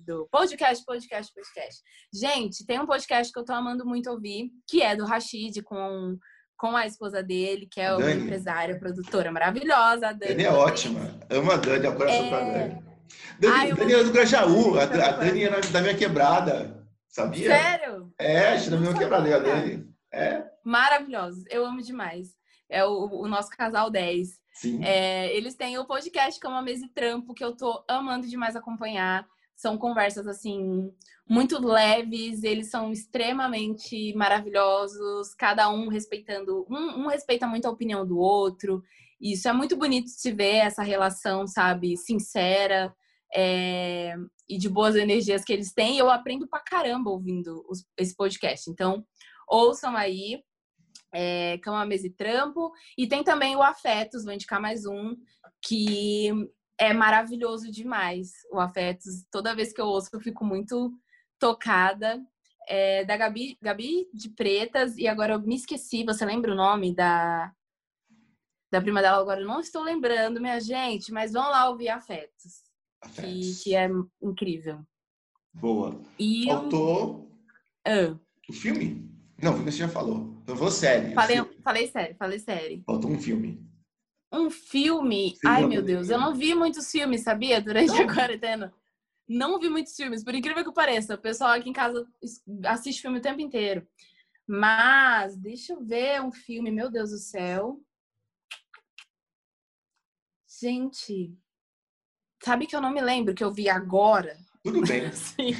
tô 0.04 0.28
Podcast, 0.28 0.84
podcast, 0.84 1.32
podcast. 1.32 1.82
Gente, 2.12 2.66
tem 2.66 2.80
um 2.80 2.86
podcast 2.86 3.32
que 3.32 3.38
eu 3.38 3.44
tô 3.44 3.52
amando 3.52 3.86
muito 3.86 4.10
ouvir, 4.10 4.50
que 4.68 4.82
é 4.82 4.96
do 4.96 5.04
Rashid 5.04 5.62
com 5.62 6.18
com 6.56 6.76
a 6.76 6.86
esposa 6.86 7.24
dele, 7.24 7.66
que 7.68 7.80
é 7.80 7.92
uma 7.92 8.12
empresária, 8.12 8.78
produtora 8.78 9.32
maravilhosa. 9.32 10.08
A 10.08 10.12
Dani, 10.12 10.34
Dani 10.34 10.44
é 10.44 10.52
ótima. 10.52 11.00
Amo 11.28 11.50
a 11.50 11.56
Dani, 11.56 11.86
a 11.88 11.92
coração 11.92 12.24
é... 12.24 12.28
pra 12.28 12.38
Dani. 12.38 12.84
Dani, 13.40 13.54
Ai, 13.54 13.72
Dani 13.72 13.92
é 13.92 14.04
do 14.04 14.12
Grajaú, 14.12 14.78
a, 14.78 14.84
a 14.84 14.86
Dani 14.86 15.42
é 15.42 15.60
da 15.60 15.80
minha 15.80 15.96
quebrada. 15.96 16.81
Sabia? 17.12 17.46
Sério? 17.46 18.10
É, 18.18 18.48
a 18.48 18.56
gente 18.56 18.70
também 18.70 18.88
não 18.90 18.98
quebradeira 18.98 19.38
dele. 19.38 19.86
É. 20.10 20.44
Maravilhosos. 20.64 21.44
Eu 21.50 21.66
amo 21.66 21.82
demais. 21.82 22.34
É 22.70 22.82
o, 22.86 23.04
o 23.04 23.28
nosso 23.28 23.50
casal 23.50 23.90
10. 23.90 24.30
Sim. 24.54 24.82
É, 24.82 25.34
eles 25.36 25.54
têm 25.54 25.76
o 25.76 25.84
podcast 25.84 26.40
que 26.40 26.46
é 26.46 26.48
uma 26.48 26.62
mesa 26.62 26.86
de 26.86 26.92
trampo 26.92 27.34
que 27.34 27.44
eu 27.44 27.54
tô 27.54 27.84
amando 27.86 28.26
demais 28.26 28.56
acompanhar. 28.56 29.28
São 29.54 29.76
conversas 29.76 30.26
assim 30.26 30.90
muito 31.28 31.62
leves, 31.62 32.42
eles 32.42 32.70
são 32.70 32.90
extremamente 32.90 34.14
maravilhosos, 34.14 35.34
cada 35.34 35.68
um 35.68 35.88
respeitando, 35.88 36.66
um, 36.68 37.02
um 37.02 37.06
respeita 37.08 37.46
muito 37.46 37.66
a 37.66 37.70
opinião 37.70 38.06
do 38.06 38.18
outro. 38.18 38.82
Isso 39.20 39.48
é 39.48 39.52
muito 39.52 39.76
bonito 39.76 40.06
de 40.06 40.12
se 40.12 40.32
ver 40.32 40.56
essa 40.56 40.82
relação, 40.82 41.46
sabe, 41.46 41.96
sincera 41.96 42.92
é, 43.34 44.14
e 44.48 44.58
de 44.58 44.68
boas 44.68 44.94
energias 44.94 45.44
que 45.44 45.52
eles 45.52 45.72
têm. 45.72 45.98
eu 45.98 46.10
aprendo 46.10 46.46
pra 46.46 46.60
caramba 46.60 47.10
ouvindo 47.10 47.64
os, 47.68 47.86
esse 47.96 48.14
podcast. 48.14 48.70
Então, 48.70 49.04
ouçam 49.48 49.96
aí. 49.96 50.42
É, 51.14 51.58
Cama, 51.58 51.84
Mesa 51.84 52.06
e 52.06 52.10
Trampo. 52.10 52.72
E 52.96 53.06
tem 53.06 53.22
também 53.22 53.56
o 53.56 53.62
Afetos, 53.62 54.24
vou 54.24 54.32
indicar 54.32 54.60
mais 54.60 54.86
um, 54.86 55.14
que 55.60 56.30
é 56.78 56.92
maravilhoso 56.92 57.70
demais. 57.70 58.30
O 58.50 58.58
Afetos, 58.58 59.26
toda 59.30 59.54
vez 59.54 59.72
que 59.72 59.80
eu 59.80 59.86
ouço, 59.86 60.08
eu 60.12 60.20
fico 60.20 60.44
muito 60.44 60.92
tocada. 61.38 62.22
É, 62.68 63.04
da 63.04 63.16
Gabi, 63.16 63.58
Gabi 63.60 64.08
de 64.14 64.30
Pretas, 64.30 64.96
e 64.96 65.08
agora 65.08 65.34
eu 65.34 65.40
me 65.40 65.56
esqueci, 65.56 66.04
você 66.04 66.24
lembra 66.24 66.52
o 66.52 66.54
nome 66.54 66.94
da, 66.94 67.52
da 68.70 68.80
prima 68.80 69.02
dela? 69.02 69.20
Agora 69.20 69.40
eu 69.40 69.46
não 69.46 69.58
estou 69.58 69.82
lembrando, 69.82 70.40
minha 70.40 70.60
gente, 70.60 71.10
mas 71.10 71.32
vão 71.32 71.50
lá 71.50 71.68
ouvir 71.68 71.88
Afetos 71.88 72.61
que, 73.10 73.62
que, 73.62 73.74
é 73.74 73.88
incrível. 74.22 74.80
Boa. 75.52 76.00
E 76.18 76.46
Faltou 76.46 77.30
ah. 77.86 78.16
o 78.48 78.52
filme? 78.52 79.10
Não, 79.42 79.52
o 79.52 79.54
filme 79.56 79.72
você 79.72 79.78
já 79.78 79.88
falou. 79.88 80.42
Eu 80.46 80.54
vou 80.54 80.70
série. 80.70 81.14
Falei, 81.14 81.36
falei 81.62 81.86
série, 81.88 82.14
falei 82.14 82.38
série. 82.38 82.82
Faltou 82.86 83.10
um 83.10 83.20
filme. 83.20 83.60
Um 84.32 84.50
filme? 84.50 85.34
Você 85.34 85.46
Ai, 85.46 85.66
meu 85.66 85.82
Deus, 85.82 86.08
eu 86.08 86.18
não 86.18 86.34
vi 86.34 86.54
muitos 86.54 86.90
filmes, 86.90 87.22
sabia? 87.22 87.60
Durante 87.60 87.88
não. 87.88 88.02
a 88.02 88.14
quarentena. 88.14 88.72
Não 89.28 89.58
vi 89.58 89.68
muitos 89.68 89.94
filmes, 89.94 90.24
por 90.24 90.34
incrível 90.34 90.64
que 90.64 90.72
pareça. 90.72 91.14
O 91.14 91.18
pessoal 91.18 91.52
aqui 91.52 91.68
em 91.68 91.72
casa 91.72 92.06
assiste 92.64 93.02
filme 93.02 93.18
o 93.18 93.22
tempo 93.22 93.40
inteiro. 93.40 93.86
Mas, 94.46 95.36
deixa 95.36 95.74
eu 95.74 95.84
ver 95.84 96.22
um 96.22 96.32
filme, 96.32 96.70
meu 96.70 96.90
Deus 96.90 97.10
do 97.10 97.18
céu. 97.18 97.80
Gente, 100.60 101.36
Sabe 102.44 102.66
que 102.66 102.74
eu 102.74 102.80
não 102.80 102.92
me 102.92 103.00
lembro 103.00 103.34
que 103.34 103.44
eu 103.44 103.52
vi 103.52 103.68
agora? 103.68 104.36
Tudo 104.64 104.82
bem. 104.82 105.10
Sim. 105.14 105.54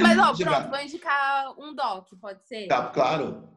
Mas, 0.00 0.18
ó, 0.18 0.34
pronto, 0.36 0.68
vou 0.68 0.80
indicar 0.80 1.58
um 1.58 1.74
doc, 1.74 2.08
pode 2.20 2.44
ser? 2.46 2.66
Tá, 2.66 2.88
claro. 2.88 3.48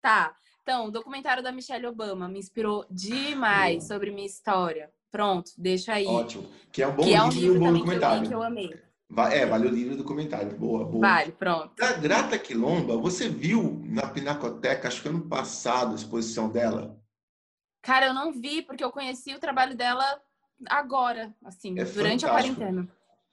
Tá. 0.00 0.34
Então, 0.62 0.86
o 0.86 0.90
documentário 0.90 1.42
da 1.42 1.52
Michelle 1.52 1.86
Obama 1.86 2.28
me 2.28 2.38
inspirou 2.38 2.86
demais 2.90 3.86
sobre 3.86 4.10
minha 4.10 4.26
história. 4.26 4.90
Pronto, 5.10 5.50
deixa 5.58 5.94
aí. 5.94 6.06
Ótimo. 6.06 6.48
Que 6.72 6.82
é 6.82 6.86
um 6.86 6.94
bom 6.94 7.02
que 7.02 7.10
livro, 7.10 7.22
é 7.22 7.24
um 7.24 7.30
livro 7.30 7.56
um 7.56 7.58
bom 7.58 7.72
documentário. 7.74 8.16
Que 8.16 8.18
eu, 8.18 8.22
li, 8.22 8.28
que 8.28 8.34
eu 8.34 8.42
amei. 8.42 8.82
É, 9.30 9.44
vale 9.44 9.66
o 9.66 9.70
livro 9.70 9.94
do 9.94 10.04
comentário. 10.04 10.56
Boa, 10.56 10.84
boa. 10.86 11.06
Vale, 11.06 11.32
pronto. 11.32 11.74
Da 11.76 11.92
Grata 11.92 12.38
Quilomba, 12.38 12.96
você 12.96 13.28
viu 13.28 13.82
na 13.84 14.06
Pinacoteca, 14.06 14.88
acho 14.88 15.02
que 15.02 15.08
ano 15.08 15.28
passado, 15.28 15.92
a 15.92 15.96
exposição 15.96 16.48
dela? 16.48 16.98
Cara, 17.82 18.06
eu 18.06 18.14
não 18.14 18.32
vi, 18.32 18.62
porque 18.62 18.82
eu 18.82 18.90
conheci 18.90 19.34
o 19.34 19.40
trabalho 19.40 19.76
dela 19.76 20.04
agora, 20.68 21.34
assim, 21.44 21.78
é 21.78 21.84
durante 21.84 22.24
fantástico. 22.24 22.54
a 22.54 22.64
quarentena. 22.64 22.88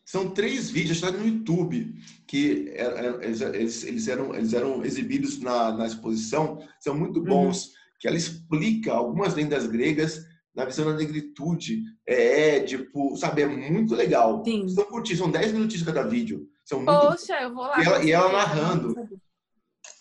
São 0.06 0.32
três 0.32 0.72
vídeos, 0.72 0.98
está 0.98 1.12
no 1.12 1.24
YouTube, 1.24 1.94
que 2.26 2.74
eles, 3.22 3.42
eles, 3.84 4.08
eram, 4.08 4.34
eles 4.34 4.54
eram 4.54 4.84
exibidos 4.84 5.40
na, 5.40 5.72
na 5.72 5.86
exposição, 5.86 6.60
são 6.80 6.96
muito 6.96 7.22
bons, 7.22 7.66
uhum. 7.66 7.72
que 8.00 8.08
ela 8.08 8.18
explica 8.18 8.92
algumas 8.92 9.36
lendas 9.36 9.68
gregas 9.68 10.26
na 10.56 10.66
visão 10.66 10.86
da 10.86 10.98
negritude, 10.98 11.84
é 12.08 12.58
Édipo, 12.58 13.16
sabe? 13.16 13.44
É 13.44 13.48
muito 13.48 13.94
legal. 13.94 14.44
Sim. 14.44 14.68
São 14.68 14.86
curtinhos, 14.86 15.20
são 15.20 15.30
10 15.30 15.54
minutinhos 15.54 15.86
cada 15.86 16.04
vídeo. 16.04 16.50
São 16.66 16.80
muito... 16.80 16.92
Poxa, 16.92 17.42
eu 17.42 17.54
vou 17.54 17.64
lá. 17.64 17.80
E 17.80 17.86
ela, 17.86 18.04
e 18.04 18.12
ela 18.12 18.32
narrando. 18.32 18.96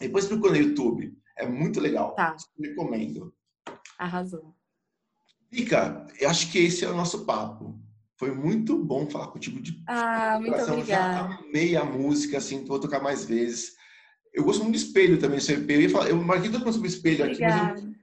Depois 0.01 0.27
procura 0.27 0.53
no 0.53 0.59
YouTube. 0.59 1.13
É 1.37 1.47
muito 1.47 1.81
legal. 1.81 2.15
Tá. 2.15 2.35
Recomendo. 2.59 3.33
Arrasou. 3.99 4.55
Fica, 5.51 6.07
eu 6.21 6.29
acho 6.29 6.51
que 6.51 6.59
esse 6.59 6.85
é 6.85 6.89
o 6.89 6.97
nosso 6.97 7.25
papo. 7.25 7.79
Foi 8.17 8.33
muito 8.33 8.77
bom 8.77 9.09
falar 9.09 9.29
contigo 9.29 9.61
de 9.61 9.83
Ah, 9.87 10.39
muito 10.41 10.61
obrigada. 10.61 10.87
Já 10.87 11.39
amei 11.39 11.77
a 11.77 11.85
música, 11.85 12.39
assim, 12.39 12.65
vou 12.65 12.81
tocar 12.81 13.01
mais 13.01 13.25
vezes. 13.25 13.77
Eu 14.35 14.45
gosto 14.45 14.63
muito 14.63 14.77
de 14.77 14.85
espelho 14.85 15.19
também. 15.19 15.39
Eu, 15.69 15.81
ia 15.81 15.91
falar, 15.91 16.11
eu 16.11 16.17
marquei 16.17 16.51
todo 16.51 16.65
mundo 16.65 16.75
sobre 16.75 16.89
espelho 16.89 17.25
obrigada. 17.25 17.73
aqui, 17.73 17.83
mas 17.83 17.85
eu, 17.85 17.99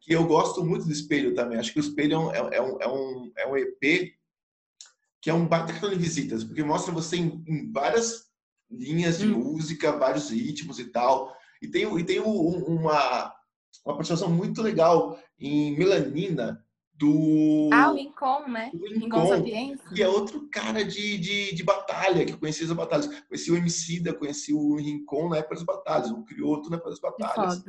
que 0.00 0.12
eu 0.14 0.26
gosto 0.26 0.64
muito 0.64 0.86
do 0.86 0.92
espelho 0.92 1.34
também. 1.34 1.58
Acho 1.58 1.72
que 1.72 1.78
o 1.78 1.82
espelho 1.82 2.14
é 2.14 2.18
um, 2.18 2.30
é, 2.30 2.56
é 2.56 2.62
um, 2.62 2.78
é 2.80 2.88
um, 2.88 3.32
é 3.36 3.46
um 3.48 3.56
EP 3.56 4.14
que 5.20 5.28
é 5.28 5.34
um 5.34 5.46
baita 5.46 5.72
cartão 5.72 5.90
de 5.90 5.96
visitas, 5.96 6.44
porque 6.44 6.62
mostra 6.62 6.92
você 6.92 7.16
em, 7.16 7.44
em 7.46 7.72
várias 7.72 8.28
linhas 8.70 9.18
de 9.18 9.26
hum. 9.26 9.40
música, 9.40 9.92
vários 9.92 10.30
ritmos 10.30 10.78
e 10.78 10.86
tal. 10.86 11.34
E 11.60 11.66
tem, 11.66 11.82
e 11.98 12.04
tem 12.04 12.20
um, 12.20 12.30
uma, 12.30 13.34
uma 13.84 13.94
participação 13.94 14.30
muito 14.30 14.62
legal 14.62 15.18
em 15.38 15.76
Melanina, 15.76 16.64
do. 16.98 17.70
Ah, 17.72 17.92
o 17.92 17.94
Rincon, 17.94 18.48
né? 18.48 18.70
Do 18.74 18.84
Rincon, 18.84 19.42
que 19.94 20.02
é 20.02 20.08
outro 20.08 20.48
cara 20.50 20.84
de, 20.84 21.16
de, 21.16 21.54
de 21.54 21.62
batalha, 21.62 22.26
que 22.26 22.36
conhecia 22.36 22.66
as 22.66 22.72
batalhas. 22.72 23.06
Conheci 23.28 23.52
o 23.52 23.56
Emicida, 23.56 24.12
conheci 24.12 24.52
o 24.52 24.74
Rincon 24.74 25.28
na 25.28 25.38
época 25.38 25.54
das 25.54 25.64
batalhas, 25.64 26.10
o 26.10 26.24
Crioto 26.24 26.68
na 26.68 26.76
época 26.76 26.90
das 26.90 27.00
batalhas. 27.00 27.64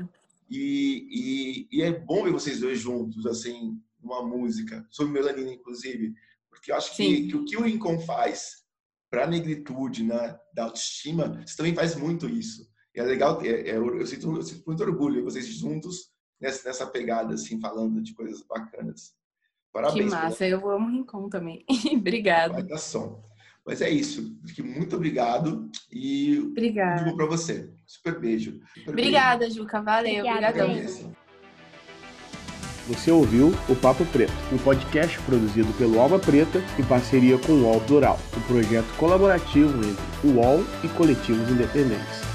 E, 0.50 1.68
e, 1.72 1.78
e, 1.78 1.82
é 1.84 1.92
bom 1.92 2.24
ver 2.24 2.32
vocês 2.32 2.60
dois 2.60 2.80
juntos, 2.80 3.28
assim, 3.28 3.80
numa 4.02 4.24
música, 4.26 4.86
sobre 4.90 5.14
melanina, 5.14 5.54
inclusive, 5.54 6.16
porque 6.50 6.72
eu 6.72 6.76
acho 6.76 6.96
que, 6.96 7.28
que, 7.28 7.36
o 7.36 7.46
que 7.46 7.56
o 7.56 7.62
Rincon 7.62 8.00
faz 8.00 8.64
para 9.12 9.26
a 9.26 9.28
negritude, 9.28 10.04
né, 10.04 10.40
da 10.52 10.64
autoestima, 10.64 11.44
você 11.46 11.56
também 11.56 11.76
faz 11.76 11.96
muito 11.96 12.28
isso. 12.28 12.68
E 12.96 13.00
é 13.00 13.04
legal, 13.04 13.40
é, 13.44 13.70
é, 13.70 13.78
eu, 13.78 14.08
sinto, 14.08 14.36
eu 14.36 14.42
sinto 14.42 14.64
muito 14.66 14.82
orgulho 14.82 15.24
vocês 15.24 15.46
juntos 15.46 16.10
nessa, 16.42 16.68
nessa 16.68 16.88
pegada, 16.88 17.36
assim, 17.36 17.60
falando 17.60 18.02
de 18.02 18.16
coisas 18.16 18.42
bacanas. 18.42 19.19
Parabéns. 19.72 20.06
Que 20.06 20.10
massa, 20.10 20.48
eu 20.48 20.70
amo 20.70 20.88
o 20.88 20.92
Rincon 20.92 21.30
também. 21.30 21.64
Obrigada. 21.94 22.54
Vai 22.54 22.64
dar 22.64 22.78
som. 22.78 23.24
Mas 23.66 23.82
é 23.82 23.90
isso. 23.90 24.36
Muito 24.64 24.96
obrigado 24.96 25.70
e 25.92 26.40
Obrigada. 26.40 27.16
para 27.16 27.26
você. 27.28 27.70
Super 27.86 28.20
beijo. 28.20 28.60
Super 28.74 28.90
Obrigada, 28.90 29.40
beijo. 29.40 29.56
Juca. 29.58 29.82
Valeu. 29.82 30.26
Obrigadão. 30.26 31.14
Você 32.88 33.12
ouviu 33.12 33.54
o 33.70 33.76
Papo 33.76 34.04
Preto, 34.08 34.34
um 34.52 34.58
podcast 34.58 35.20
produzido 35.20 35.72
pelo 35.74 36.00
Alma 36.00 36.18
Preta 36.18 36.64
em 36.80 36.84
parceria 36.84 37.38
com 37.38 37.52
o 37.52 37.62
UOL 37.66 37.80
Plural, 37.82 38.20
um 38.36 38.42
projeto 38.42 38.88
colaborativo 38.98 39.78
entre 39.78 40.28
o 40.28 40.40
UOL 40.40 40.66
e 40.84 40.88
coletivos 40.88 41.48
independentes. 41.52 42.29